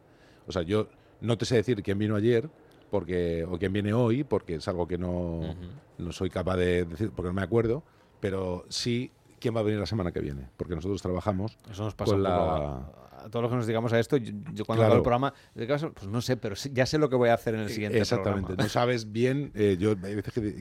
O 0.48 0.52
sea, 0.52 0.62
yo 0.62 0.88
no 1.22 1.38
te 1.38 1.46
sé 1.46 1.56
decir 1.56 1.82
quién 1.84 1.98
vino 1.98 2.16
ayer 2.16 2.50
porque 2.92 3.46
o 3.50 3.58
quién 3.58 3.74
viene 3.74 3.94
hoy, 3.94 4.24
porque 4.24 4.56
es 4.56 4.68
algo 4.68 4.88
que 4.88 4.98
no, 4.98 5.56
no 5.98 6.12
soy 6.12 6.30
capaz 6.30 6.58
de 6.58 6.86
decir, 6.86 7.12
porque 7.12 7.28
no 7.28 7.34
me 7.34 7.42
acuerdo, 7.42 7.84
pero 8.20 8.66
sí 8.70 9.12
quién 9.40 9.56
va 9.56 9.60
a 9.60 9.64
venir 9.64 9.80
la 9.80 9.86
semana 9.86 10.12
que 10.12 10.20
viene, 10.22 10.50
porque 10.58 10.76
nosotros 10.76 11.02
trabajamos 11.02 11.58
Eso 11.70 11.84
nos 11.84 11.96
pasa 11.96 12.12
con 12.14 12.24
la- 12.24 12.30
a, 12.32 13.26
a 13.26 13.30
todos 13.30 13.44
los 13.44 13.52
que 13.52 13.58
nos 13.58 13.68
digamos 13.68 13.92
a 13.94 14.00
esto, 14.00 14.18
yo, 14.18 14.66
cuando 14.66 14.86
hago 14.86 14.96
el 14.96 15.02
programa, 15.02 15.34
pues 15.54 16.08
no 16.08 16.22
sé, 16.22 16.38
pero 16.38 16.56
ya 16.56 16.86
sé 16.86 16.98
lo 16.98 17.10
que 17.10 17.16
voy 17.16 17.30
a 17.30 17.34
hacer 17.34 17.56
en 17.56 17.62
el 17.62 17.70
siguiente 17.70 17.98
Exactamente, 18.00 18.56
no 18.56 18.70
sabes 18.70 19.12
bien. 19.12 19.52
Eh, 19.56 19.78
yo, 19.80 19.96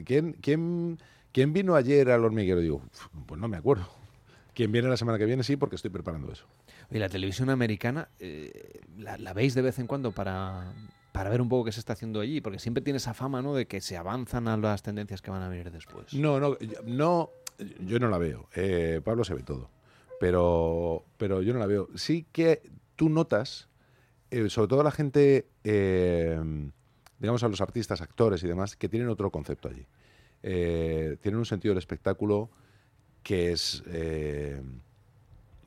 ¿quién, 0.05 0.33
quién, 0.41 0.97
quién 1.31 1.53
vino 1.53 1.75
ayer 1.75 2.09
al 2.11 2.25
hormiguero? 2.25 2.59
Digo, 2.59 2.81
pues 3.27 3.39
no 3.39 3.47
me 3.47 3.57
acuerdo. 3.57 3.87
¿Quién 4.55 4.71
viene 4.71 4.87
la 4.87 4.95
semana 4.95 5.17
que 5.17 5.25
viene? 5.25 5.43
Sí, 5.43 5.57
porque 5.57 5.75
estoy 5.75 5.91
preparando 5.91 6.31
eso. 6.31 6.47
¿Y 6.89 6.97
la 6.97 7.09
televisión 7.09 7.49
americana, 7.49 8.07
eh, 8.19 8.79
¿la, 8.97 9.33
veis 9.33 9.53
de 9.53 9.61
vez 9.61 9.79
en 9.79 9.85
cuando 9.85 10.13
para, 10.13 10.73
para 11.11 11.29
ver 11.29 11.41
un 11.41 11.49
poco 11.49 11.65
qué 11.65 11.73
se 11.73 11.81
está 11.81 11.91
haciendo 11.91 12.21
allí? 12.21 12.39
Porque 12.39 12.57
siempre 12.57 12.81
tiene 12.81 12.97
esa 12.97 13.13
fama, 13.13 13.41
¿no? 13.41 13.53
De 13.53 13.67
que 13.67 13.81
se 13.81 13.97
avanzan 13.97 14.47
a 14.47 14.55
las 14.55 14.81
tendencias 14.81 15.21
que 15.21 15.29
van 15.29 15.41
a 15.41 15.49
venir 15.49 15.71
después. 15.71 16.13
No, 16.13 16.39
no, 16.39 16.57
no 16.85 17.31
yo 17.81 17.99
no 17.99 18.07
la 18.07 18.17
veo. 18.17 18.47
Eh, 18.55 19.01
Pablo 19.03 19.25
se 19.25 19.33
ve 19.33 19.43
todo. 19.43 19.69
Pero, 20.21 21.03
pero 21.17 21.41
yo 21.41 21.51
no 21.51 21.59
la 21.59 21.67
veo. 21.67 21.89
Sí 21.95 22.25
que 22.31 22.61
tú 22.95 23.09
notas, 23.09 23.67
eh, 24.31 24.49
sobre 24.49 24.69
todo 24.69 24.83
la 24.83 24.91
gente, 24.91 25.49
digamos 27.19 27.43
a 27.43 27.49
los 27.49 27.59
artistas, 27.59 27.99
actores 27.99 28.41
y 28.41 28.47
demás, 28.47 28.77
que 28.77 28.87
tienen 28.87 29.09
otro 29.09 29.31
concepto 29.31 29.67
allí. 29.67 29.85
tienen 30.41 31.35
un 31.35 31.45
sentido 31.45 31.73
del 31.73 31.79
espectáculo 31.79 32.51
que 33.25 33.51
es 33.51 33.83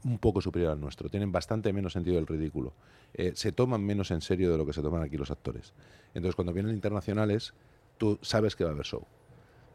un 0.05 0.19
poco 0.19 0.41
superior 0.41 0.73
al 0.73 0.81
nuestro. 0.81 1.09
Tienen 1.09 1.33
bastante 1.33 1.73
menos 1.73 1.93
sentido 1.93 2.17
del 2.17 2.27
ridículo. 2.27 2.73
Eh, 3.15 3.33
se 3.35 3.53
toman 3.53 3.85
menos 3.85 4.11
en 4.11 4.21
serio 4.21 4.51
de 4.51 4.59
lo 4.59 4.67
que 4.67 4.73
se 4.73 4.83
toman 4.83 5.03
aquí 5.03 5.17
los 5.17 5.31
actores. 5.31 5.73
Entonces, 6.15 6.35
cuando 6.35 6.53
vienen 6.53 6.75
internacionales, 6.75 7.55
tú 7.97 8.19
sabes 8.23 8.57
que 8.57 8.65
va 8.65 8.71
a 8.71 8.73
haber 8.75 8.87
show. 8.87 9.03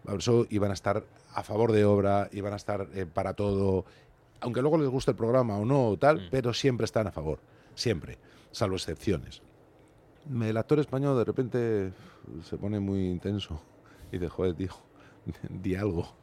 Va 0.06 0.10
a 0.10 0.12
haber 0.12 0.22
show 0.22 0.48
y 0.50 0.58
van 0.58 0.72
a 0.72 0.74
estar 0.74 1.04
a 1.34 1.43
favor 1.43 1.72
de 1.72 1.86
obra 1.86 2.30
y 2.32 2.41
van 2.41 2.54
a 2.54 2.58
estar 2.58 2.88
eh, 2.93 3.06
para 3.06 3.34
todo. 3.34 3.86
Aunque 4.41 4.62
luego 4.62 4.78
les 4.78 4.89
guste 4.89 5.12
el 5.12 5.17
programa 5.17 5.58
o 5.58 5.65
no, 5.65 5.98
tal, 5.98 6.17
mm. 6.17 6.30
pero 6.32 6.54
siempre 6.54 6.86
están 6.86 7.08
a 7.08 7.12
favor. 7.12 7.39
Siempre. 7.76 8.17
Salvo 8.52 8.76
excepciones. 8.76 9.41
El 10.41 10.56
actor 10.58 10.80
español 10.80 11.17
de 11.17 11.26
repente 11.26 11.91
se 12.43 12.58
pone 12.58 12.80
muy 12.80 13.10
intenso 13.10 13.62
y 14.12 14.17
dice, 14.17 14.30
joder, 14.30 14.56
tío, 14.56 14.72
di 15.50 15.76
algo. 15.76 16.23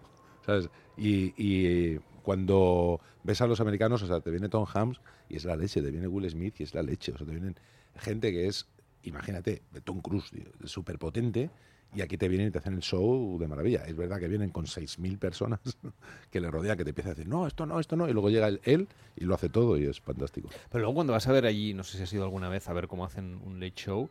¿Sabes? 0.51 0.71
y 0.97 1.99
cuando 2.23 3.01
ves 3.25 3.41
a 3.41 3.47
los 3.47 3.61
americanos, 3.61 4.03
o 4.03 4.07
sea, 4.07 4.21
te 4.21 4.31
viene 4.31 4.49
Tom 4.49 4.67
Hanks 4.73 5.01
y 5.29 5.37
es 5.37 5.45
la 5.45 5.57
leche, 5.57 5.83
te 5.83 5.91
viene 5.91 6.07
Will 6.07 6.29
Smith 6.31 6.61
y 6.61 6.63
es 6.63 6.75
la 6.75 6.83
leche, 6.83 7.13
o 7.13 7.19
sea, 7.19 7.27
te 7.27 7.33
vienen 7.33 7.57
gente 7.97 8.31
que 8.31 8.47
es, 8.47 8.69
imagínate, 9.03 9.63
de 9.73 9.81
Tom 9.81 10.01
Cruise, 10.01 10.31
súper 10.65 10.99
potente, 10.99 11.51
y 11.93 12.03
aquí 12.03 12.17
te 12.17 12.29
vienen 12.29 12.49
y 12.49 12.51
te 12.53 12.59
hacen 12.59 12.75
el 12.75 12.83
show 12.83 13.37
de 13.39 13.49
maravilla. 13.49 13.83
Es 13.85 13.97
verdad 13.97 14.21
que 14.21 14.29
vienen 14.29 14.51
con 14.51 14.67
6.000 14.67 15.19
personas 15.19 15.59
que 16.31 16.41
le 16.41 16.49
rodean, 16.49 16.77
que 16.77 16.85
te 16.85 16.91
empiezan 16.91 17.13
a 17.13 17.15
decir, 17.15 17.29
no, 17.29 17.49
esto 17.49 17.67
no, 17.67 17.81
esto 17.81 17.97
no, 17.97 18.09
y 18.09 18.13
luego 18.13 18.31
llega 18.31 18.49
él, 18.63 18.89
y 19.17 19.25
lo 19.25 19.35
hace 19.35 19.49
todo 19.49 19.77
y 19.77 19.87
es 19.87 20.01
fantástico. 20.01 20.49
Pero 20.71 20.83
luego 20.83 20.95
cuando 20.95 21.13
vas 21.13 21.27
a 21.27 21.33
ver 21.33 21.47
allí, 21.47 21.75
no 21.75 21.83
sé 21.83 21.97
si 21.97 22.05
has 22.05 22.13
ido 22.13 22.23
alguna 22.23 22.49
vez 22.49 22.69
a 22.69 22.73
ver 22.73 22.87
cómo 22.87 23.05
hacen 23.05 23.41
un 23.45 23.59
late 23.59 23.75
show, 23.75 24.09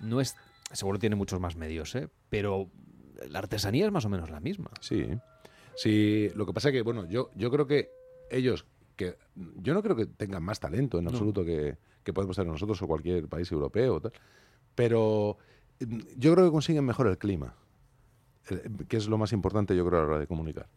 no 0.00 0.20
es, 0.20 0.36
seguro 0.72 0.98
tiene 0.98 1.16
muchos 1.16 1.40
más 1.40 1.56
medios, 1.56 1.94
¿eh? 1.94 2.08
pero 2.28 2.68
la 3.30 3.38
artesanía 3.38 3.86
es 3.86 3.92
más 3.92 4.04
o 4.04 4.10
menos 4.10 4.28
la 4.28 4.40
misma. 4.40 4.70
Sí. 4.80 5.06
Sí, 5.74 6.30
lo 6.34 6.46
que 6.46 6.52
pasa 6.52 6.68
es 6.68 6.72
que, 6.72 6.82
bueno, 6.82 7.08
yo, 7.08 7.30
yo 7.34 7.50
creo 7.50 7.66
que 7.66 7.90
ellos, 8.30 8.66
que 8.96 9.16
yo 9.56 9.74
no 9.74 9.82
creo 9.82 9.96
que 9.96 10.06
tengan 10.06 10.42
más 10.42 10.60
talento 10.60 10.98
en 10.98 11.08
absoluto 11.08 11.44
que, 11.44 11.76
podemos 12.12 12.36
tener 12.36 12.52
nosotros 12.52 12.80
o 12.82 12.86
cualquier 12.86 13.28
país 13.28 13.50
europeo, 13.52 14.00
tal, 14.00 14.12
pero 14.74 15.38
mm, 15.80 15.98
yo 16.16 16.34
creo 16.34 16.46
que 16.46 16.52
consiguen 16.52 16.84
mejor 16.84 17.06
el 17.06 17.18
clima, 17.18 17.54
que 18.88 18.96
es 18.96 19.08
lo 19.08 19.18
más 19.18 19.32
importante, 19.32 19.76
yo 19.76 19.86
creo, 19.86 20.00
a 20.00 20.02
la 20.02 20.08
hora 20.08 20.18
de 20.18 20.26
comunicar. 20.26 20.68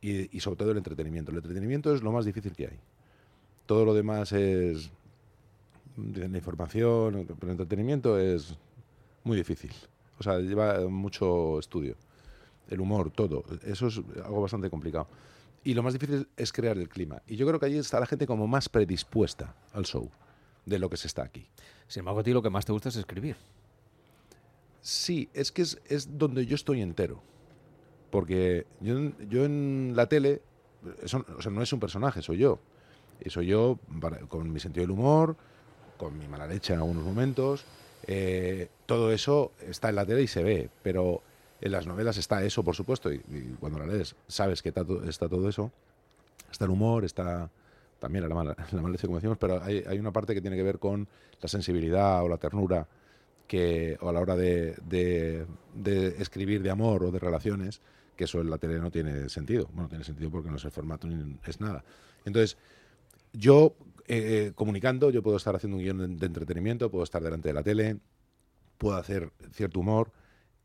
Y, 0.00 0.38
sobre 0.40 0.58
todo 0.58 0.70
el 0.72 0.76
entretenimiento. 0.76 1.30
El 1.30 1.38
entretenimiento 1.38 1.94
es 1.94 2.02
lo 2.02 2.12
más 2.12 2.26
difícil 2.26 2.52
que 2.52 2.66
hay. 2.66 2.78
Todo 3.64 3.86
lo 3.86 3.94
demás 3.94 4.32
es 4.32 4.90
la 5.96 6.26
información, 6.26 7.24
pero 7.26 7.46
el 7.46 7.50
entretenimiento 7.52 8.18
es 8.18 8.54
muy 9.22 9.34
difícil. 9.34 9.70
O 10.18 10.22
sea, 10.22 10.40
lleva 10.40 10.86
mucho 10.88 11.58
estudio 11.58 11.96
el 12.70 12.80
humor, 12.80 13.10
todo. 13.10 13.44
Eso 13.64 13.88
es 13.88 14.00
algo 14.24 14.42
bastante 14.42 14.70
complicado. 14.70 15.06
Y 15.62 15.74
lo 15.74 15.82
más 15.82 15.94
difícil 15.94 16.28
es 16.36 16.52
crear 16.52 16.76
el 16.76 16.88
clima. 16.88 17.22
Y 17.26 17.36
yo 17.36 17.46
creo 17.46 17.58
que 17.58 17.66
allí 17.66 17.78
está 17.78 17.98
la 17.98 18.06
gente 18.06 18.26
como 18.26 18.46
más 18.46 18.68
predispuesta 18.68 19.54
al 19.72 19.84
show 19.84 20.10
de 20.66 20.78
lo 20.78 20.90
que 20.90 20.96
se 20.96 21.06
está 21.06 21.22
aquí. 21.22 21.46
Sin 21.88 22.00
embargo, 22.00 22.20
a 22.20 22.22
ti 22.22 22.32
lo 22.32 22.42
que 22.42 22.50
más 22.50 22.64
te 22.64 22.72
gusta 22.72 22.90
es 22.90 22.96
escribir. 22.96 23.36
Sí, 24.80 25.28
es 25.32 25.50
que 25.50 25.62
es, 25.62 26.18
donde 26.18 26.44
yo 26.44 26.54
estoy 26.54 26.82
entero. 26.82 27.22
Porque 28.10 28.66
yo, 28.80 29.12
yo 29.28 29.44
en 29.44 29.92
la 29.96 30.06
tele, 30.06 30.42
eso, 31.02 31.24
o 31.36 31.42
sea, 31.42 31.50
no 31.50 31.62
es 31.62 31.72
un 31.72 31.80
personaje, 31.80 32.20
soy 32.20 32.38
yo. 32.38 32.58
Y 33.20 33.30
soy 33.30 33.46
yo 33.46 33.78
con 34.28 34.52
mi 34.52 34.60
sentido 34.60 34.82
del 34.82 34.90
humor, 34.90 35.36
con 35.96 36.18
mi 36.18 36.28
mala 36.28 36.46
leche 36.46 36.74
en 36.74 36.80
algunos 36.80 37.04
momentos. 37.04 37.64
Eh, 38.06 38.68
todo 38.86 39.12
eso 39.12 39.52
está 39.60 39.88
en 39.88 39.96
la 39.96 40.04
tele 40.04 40.22
y 40.22 40.26
se 40.26 40.42
ve, 40.42 40.68
pero 40.82 41.22
en 41.64 41.72
las 41.72 41.86
novelas 41.86 42.18
está 42.18 42.44
eso, 42.44 42.62
por 42.62 42.76
supuesto, 42.76 43.10
y, 43.10 43.18
cuando 43.58 43.78
la 43.78 43.86
lees 43.86 44.14
sabes 44.28 44.60
que 44.60 44.68
está, 44.68 44.84
todo 44.84 45.48
eso. 45.48 45.72
Está 46.52 46.66
el 46.66 46.70
humor, 46.70 47.06
está 47.06 47.50
también 47.98 48.28
la, 48.28 48.34
mala, 48.34 48.54
la 48.72 48.98
como 48.98 49.16
decimos, 49.16 49.38
pero 49.38 49.62
hay, 49.62 49.98
una 49.98 50.12
parte 50.12 50.34
que 50.34 50.42
tiene 50.42 50.56
que 50.56 50.62
ver 50.62 50.78
con 50.78 51.08
la 51.40 51.48
sensibilidad 51.48 52.22
o 52.22 52.28
la 52.28 52.36
ternura 52.36 52.86
que, 53.48 53.96
o 54.02 54.10
a 54.10 54.12
la 54.12 54.20
hora 54.20 54.36
de, 54.36 55.46
escribir 56.18 56.62
de 56.62 56.70
amor 56.70 57.04
o 57.04 57.10
de 57.10 57.18
relaciones, 57.18 57.80
que 58.14 58.24
eso 58.24 58.42
en 58.42 58.50
la 58.50 58.58
tele 58.58 58.78
no 58.78 58.90
tiene 58.90 59.30
sentido. 59.30 59.70
Bueno, 59.72 59.88
tiene 59.88 60.04
sentido 60.04 60.30
porque 60.30 60.50
no 60.50 60.56
es 60.56 60.64
el 60.66 60.70
formato 60.70 61.06
ni 61.06 61.38
es 61.46 61.60
nada. 61.62 61.82
Entonces, 62.26 62.58
yo 63.32 63.74
eh, 64.06 64.48
eh, 64.48 64.52
comunicando, 64.54 65.08
yo 65.08 65.22
puedo 65.22 65.38
estar 65.38 65.56
haciendo 65.56 65.78
un 65.78 65.82
guion 65.82 66.18
de 66.18 66.26
entretenimiento, 66.26 66.90
puedo 66.90 67.04
estar 67.04 67.22
delante 67.22 67.48
de 67.48 67.54
la 67.54 67.62
tele, 67.62 67.96
puedo 68.76 68.96
hacer 68.96 69.32
cierto 69.52 69.80
humor, 69.80 70.12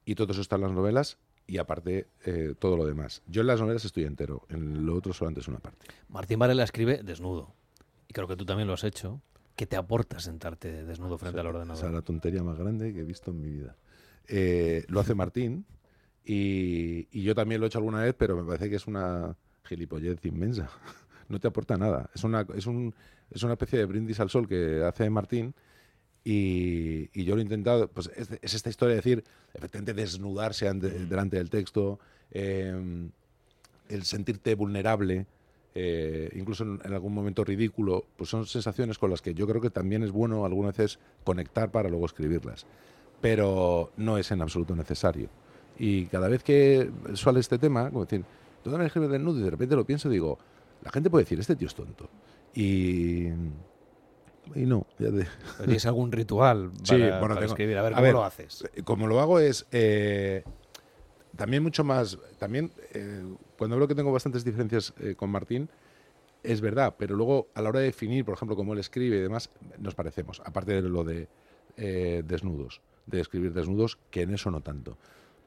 y 0.10 0.16
todo 0.16 0.32
eso 0.32 0.42
está 0.42 0.56
en 0.56 0.64
las 0.64 0.72
novelas 0.72 1.20
y 1.46 1.60
aparte 1.60 2.08
eh, 2.26 2.56
todo 2.58 2.76
lo 2.76 2.84
demás. 2.84 3.22
Yo 3.28 3.42
en 3.42 3.48
las 3.48 3.62
novelas 3.62 3.86
estoy 3.86 4.06
entero, 4.06 4.42
en 4.50 4.84
lo 4.84 4.96
otro 4.96 5.14
solamente 5.14 5.42
es 5.42 5.48
una 5.48 5.60
parte. 5.60 5.86
Martín 6.08 6.40
Varela 6.40 6.64
escribe 6.64 7.04
desnudo, 7.04 7.54
y 8.08 8.14
creo 8.14 8.28
que 8.28 8.36
tú 8.36 8.44
también 8.44 8.68
lo 8.68 8.74
has 8.74 8.84
hecho. 8.84 9.22
¿Qué 9.56 9.68
te 9.68 9.76
aporta 9.76 10.20
sentarte 10.20 10.84
desnudo 10.84 11.20
frente 11.20 11.40
al 11.40 11.46
ordenador? 11.46 11.78
Esa 11.78 11.88
es 11.88 11.94
la 11.94 12.02
tontería 12.02 12.42
más 12.42 12.58
grande 12.58 12.92
que 12.92 13.02
he 13.02 13.04
visto 13.04 13.30
en 13.30 13.40
mi 13.40 13.52
vida. 13.52 13.76
Eh, 14.28 14.84
lo 14.88 15.00
hace 15.00 15.14
Martín 15.14 15.68
y, 16.26 17.22
yo 17.22 17.36
también 17.36 17.62
lo 17.62 17.68
he 17.68 17.70
hecho 17.70 17.78
alguna 17.78 18.02
vez, 18.02 18.16
pero 18.18 18.36
me 18.36 18.44
parece 18.44 18.68
que 18.68 18.78
es 18.78 18.88
una 18.88 19.36
gilipollez 19.64 20.26
inmensa. 20.26 20.72
no 21.30 21.40
te 21.40 21.48
aporta 21.48 21.78
nada. 21.78 22.10
Es 22.16 22.24
una, 22.24 22.48
es, 22.56 22.66
un, 22.66 22.96
es 23.30 23.44
una 23.44 23.54
especie 23.54 23.78
de 23.78 23.86
brindis 23.86 24.20
al 24.20 24.32
sol 24.32 24.48
que 24.48 24.84
hace 24.84 25.08
Martín 25.12 25.54
y, 26.32 27.24
yo 27.24 27.34
lo 27.34 27.42
he 27.42 27.44
intentado, 27.44 27.88
pues 27.88 28.12
es, 28.16 28.54
esta 28.54 28.70
historia 28.70 28.92
de 28.92 29.02
decir, 29.02 29.24
efectivamente, 29.52 29.96
desnudarse 29.96 30.72
delante 30.72 31.38
del 31.38 31.50
texto, 31.50 32.00
em, 32.30 33.10
el 33.88 34.04
sentirte 34.04 34.54
vulnerable, 34.54 35.26
eh, 35.74 36.30
incluso 36.36 36.64
en, 36.66 36.94
algún 36.94 37.16
momento 37.16 37.44
ridículo, 37.44 38.06
pues 38.16 38.30
son 38.30 38.46
sensaciones 38.46 39.00
con 39.00 39.10
las 39.10 39.24
que 39.24 39.34
yo 39.34 39.48
creo 39.48 39.60
que 39.60 39.72
también 39.72 40.04
es 40.04 40.12
bueno 40.12 40.46
algunas 40.46 40.78
veces 40.78 41.00
conectar 41.24 41.72
para 41.72 41.90
luego 41.90 42.06
escribirlas. 42.06 42.68
Pero 43.22 43.92
no 43.98 44.20
es 44.20 44.30
en 44.30 44.44
absoluto 44.44 44.76
necesario. 44.76 45.30
Y 45.80 46.06
cada 46.06 46.28
vez 46.28 46.44
que 46.44 46.92
suele 47.16 47.40
este 47.40 47.58
tema, 47.58 47.90
como 47.90 48.06
decir, 48.06 48.24
tú 48.64 48.70
también 48.70 48.86
escribes 48.86 49.10
desnudo 49.10 49.40
y 49.40 49.44
de 49.44 49.50
repente 49.50 49.76
lo 49.76 49.84
pienso, 49.84 50.08
digo, 50.10 50.38
la 50.84 50.92
gente 50.92 51.10
puede 51.10 51.24
decir, 51.24 51.40
este 51.40 51.56
tío 51.56 51.68
es 51.68 51.74
tonto. 51.74 52.08
Y 52.54 53.30
y 54.56 54.66
no. 54.66 54.86
Ya 54.98 55.10
¿Tienes 55.58 55.86
algún 55.86 56.12
ritual 56.12 56.72
para, 57.22 57.46
escribir? 57.46 57.78
A 57.78 57.84
ver, 57.84 57.94
¿cómo 57.94 58.12
lo 58.12 58.24
haces? 58.24 58.68
Eh, 58.74 58.84
como 58.84 59.08
lo 59.08 59.20
hago 59.20 59.40
es... 59.40 59.66
Eh, 59.72 60.44
también 61.36 61.64
mucho 61.64 61.84
más... 61.84 62.18
También, 62.38 62.72
eh, 62.94 63.24
cuando 63.58 63.78
veo 63.78 63.88
que 63.88 63.96
tengo 63.96 64.12
bastantes 64.12 64.44
diferencias 64.44 64.94
con 65.16 65.30
Martín, 65.30 65.70
es 66.44 66.62
verdad, 66.62 66.96
pero 66.98 67.16
luego 67.16 67.48
a 67.54 67.62
la 67.62 67.70
hora 67.70 67.80
de 67.80 67.86
definir, 67.86 68.26
por 68.26 68.34
ejemplo, 68.34 68.56
cómo 68.56 68.74
él 68.74 68.80
escribe 68.80 69.18
y 69.18 69.22
demás, 69.22 69.50
nos 69.78 69.96
parecemos. 69.96 70.42
Aparte 70.46 70.82
de 70.82 70.90
lo 70.90 71.04
de 71.04 71.28
desnudos, 71.76 72.82
de 73.06 73.22
escribir 73.22 73.54
desnudos, 73.54 73.98
que 74.10 74.24
en 74.24 74.34
eso 74.34 74.52
no 74.52 74.62
tanto. 74.62 74.98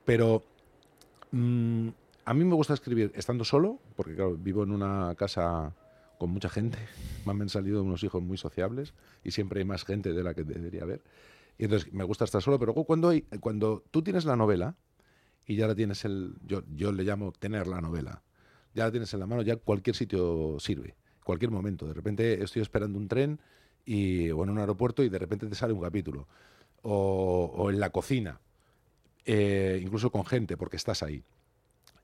Pero 0.05 0.43
mm, 1.31 1.88
a 2.25 2.35
mí 2.35 2.45
me 2.45 2.55
gusta 2.55 2.75
escribir 2.75 3.12
estando 3.15 3.45
solo, 3.45 3.79
porque 3.97 4.15
claro, 4.15 4.37
vivo 4.37 4.62
en 4.62 4.71
una 4.71 5.15
casa 5.17 5.75
con 6.23 6.31
mucha 6.31 6.49
gente. 6.49 6.79
Me 7.27 7.33
han 7.33 7.49
salido 7.49 7.83
unos 7.83 8.05
hijos 8.05 8.23
muy 8.23 8.39
sociables 8.39 8.95
y 9.25 9.33
siempre 9.33 9.59
hay 9.59 9.65
más 9.65 9.85
gente 9.85 10.13
de 10.13 10.23
la 10.23 10.35
que 10.35 10.45
debería 10.45 10.85
haber. 10.85 11.03
Y 11.59 11.65
entonces 11.65 11.93
me 11.93 12.05
gusta 12.05 12.25
estar 12.25 12.41
solo, 12.41 12.59
pero 12.61 12.75
cuando, 12.75 13.13
cuando 13.41 13.85
tú 13.91 14.03
tienes 14.03 14.25
la 14.25 14.37
novela 14.37 14.77
y 15.47 15.57
ya 15.57 15.67
la 15.67 15.75
tienes 15.75 16.05
el. 16.05 16.35
Yo, 16.47 16.63
yo 16.75 16.93
le 16.93 17.03
llamo 17.03 17.33
tener 17.33 17.67
la 17.67 17.81
novela. 17.81 18.23
Ya 18.73 18.85
la 18.85 18.91
tienes 18.93 19.13
en 19.13 19.21
la 19.21 19.27
mano, 19.27 19.43
ya 19.43 19.57
cualquier 19.57 19.97
sitio 19.97 20.57
sirve, 20.61 20.95
cualquier 21.25 21.51
momento. 21.51 21.87
De 21.87 21.93
repente 21.93 22.43
estoy 22.43 22.63
esperando 22.63 22.99
un 22.99 23.09
tren 23.09 23.41
y, 23.85 24.31
o 24.31 24.45
en 24.45 24.51
un 24.51 24.59
aeropuerto 24.59 25.03
y 25.03 25.09
de 25.09 25.19
repente 25.19 25.47
te 25.49 25.57
sale 25.57 25.73
un 25.73 25.83
capítulo. 25.83 26.29
O, 26.83 27.53
o 27.55 27.71
en 27.71 27.81
la 27.81 27.91
cocina, 27.91 28.41
eh, 29.25 29.81
incluso 29.83 30.11
con 30.11 30.25
gente, 30.25 30.57
porque 30.57 30.77
estás 30.77 31.03
ahí. 31.03 31.23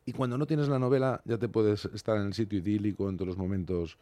Y 0.08 0.14
cuando 0.14 0.38
no 0.38 0.46
tienes 0.46 0.68
la 0.68 0.78
novela, 0.78 1.20
ya 1.26 1.36
te 1.36 1.50
puedes 1.50 1.84
estar 1.84 2.16
en 2.16 2.28
el 2.28 2.32
sitio 2.32 2.60
idílico 2.60 3.10
en 3.10 3.18
todos 3.18 3.28
los 3.28 3.36
momentos 3.36 3.98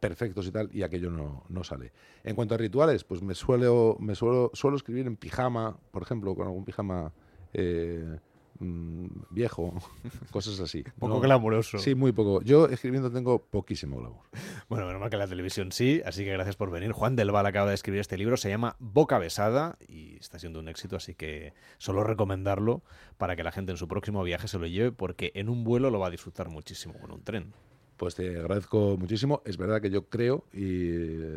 perfectos 0.00 0.46
y 0.46 0.50
tal, 0.50 0.70
y 0.72 0.82
aquello 0.82 1.10
no, 1.10 1.44
no 1.50 1.64
sale. 1.64 1.92
En 2.24 2.34
cuanto 2.34 2.54
a 2.54 2.56
rituales, 2.56 3.04
pues 3.04 3.20
me 3.20 3.34
suelo, 3.34 3.98
me 4.00 4.14
suelo, 4.14 4.50
suelo 4.54 4.78
escribir 4.78 5.06
en 5.06 5.16
pijama, 5.16 5.76
por 5.90 6.00
ejemplo, 6.00 6.34
con 6.34 6.46
algún 6.46 6.64
pijama 6.64 7.12
eh, 7.52 8.20
mm, 8.60 9.06
viejo, 9.30 9.74
cosas 10.30 10.60
así. 10.60 10.82
Poco 10.98 11.14
No- 11.14 11.20
glamuroso. 11.20 11.78
Sí, 11.78 11.94
muy 11.94 12.12
poco. 12.12 12.40
Yo 12.42 12.66
escribiendo 12.68 13.10
tengo 13.10 13.38
poquísimo 13.40 13.98
glamour. 13.98 14.22
Bueno, 14.68 14.86
menos 14.86 15.00
mal 15.00 15.10
que 15.10 15.16
la 15.16 15.26
televisión 15.26 15.72
sí, 15.72 16.00
así 16.06 16.24
que 16.24 16.32
gracias 16.32 16.54
por 16.56 16.70
venir. 16.70 16.92
Juan 16.92 17.16
del 17.16 17.32
Val 17.32 17.46
acaba 17.46 17.68
de 17.70 17.74
escribir 17.74 18.00
este 18.00 18.16
libro, 18.16 18.36
se 18.36 18.48
llama 18.48 18.76
Boca 18.78 19.18
Besada 19.18 19.76
y 19.88 20.16
está 20.16 20.38
siendo 20.38 20.60
un 20.60 20.68
éxito, 20.68 20.96
así 20.96 21.14
que 21.14 21.52
solo 21.78 22.04
recomendarlo 22.04 22.82
para 23.18 23.34
que 23.36 23.42
la 23.42 23.50
gente 23.52 23.72
en 23.72 23.78
su 23.78 23.88
próximo 23.88 24.22
viaje 24.22 24.46
se 24.48 24.58
lo 24.58 24.66
lleve, 24.66 24.92
porque 24.92 25.32
en 25.34 25.48
un 25.48 25.64
vuelo 25.64 25.90
lo 25.90 25.98
va 25.98 26.06
a 26.06 26.10
disfrutar 26.10 26.48
muchísimo 26.48 26.94
con 27.00 27.10
un 27.10 27.22
tren. 27.24 27.52
Pues 27.96 28.14
te 28.14 28.38
agradezco 28.38 28.96
muchísimo. 28.96 29.42
Es 29.44 29.58
verdad 29.58 29.82
que 29.82 29.90
yo 29.90 30.08
creo, 30.08 30.44
y 30.54 30.88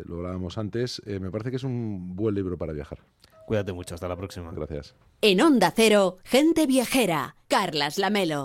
lo 0.08 0.16
hablábamos 0.16 0.56
antes, 0.56 1.02
eh, 1.04 1.20
me 1.20 1.30
parece 1.30 1.50
que 1.50 1.56
es 1.56 1.64
un 1.64 2.16
buen 2.16 2.34
libro 2.34 2.56
para 2.56 2.72
viajar. 2.72 3.00
Cuídate 3.46 3.72
mucho, 3.72 3.94
hasta 3.94 4.08
la 4.08 4.16
próxima. 4.16 4.50
Gracias. 4.52 4.94
En 5.20 5.40
Onda 5.40 5.72
Cero, 5.74 6.18
gente 6.24 6.66
viajera. 6.66 7.36
Carlas 7.48 7.98
Lamelo. 7.98 8.42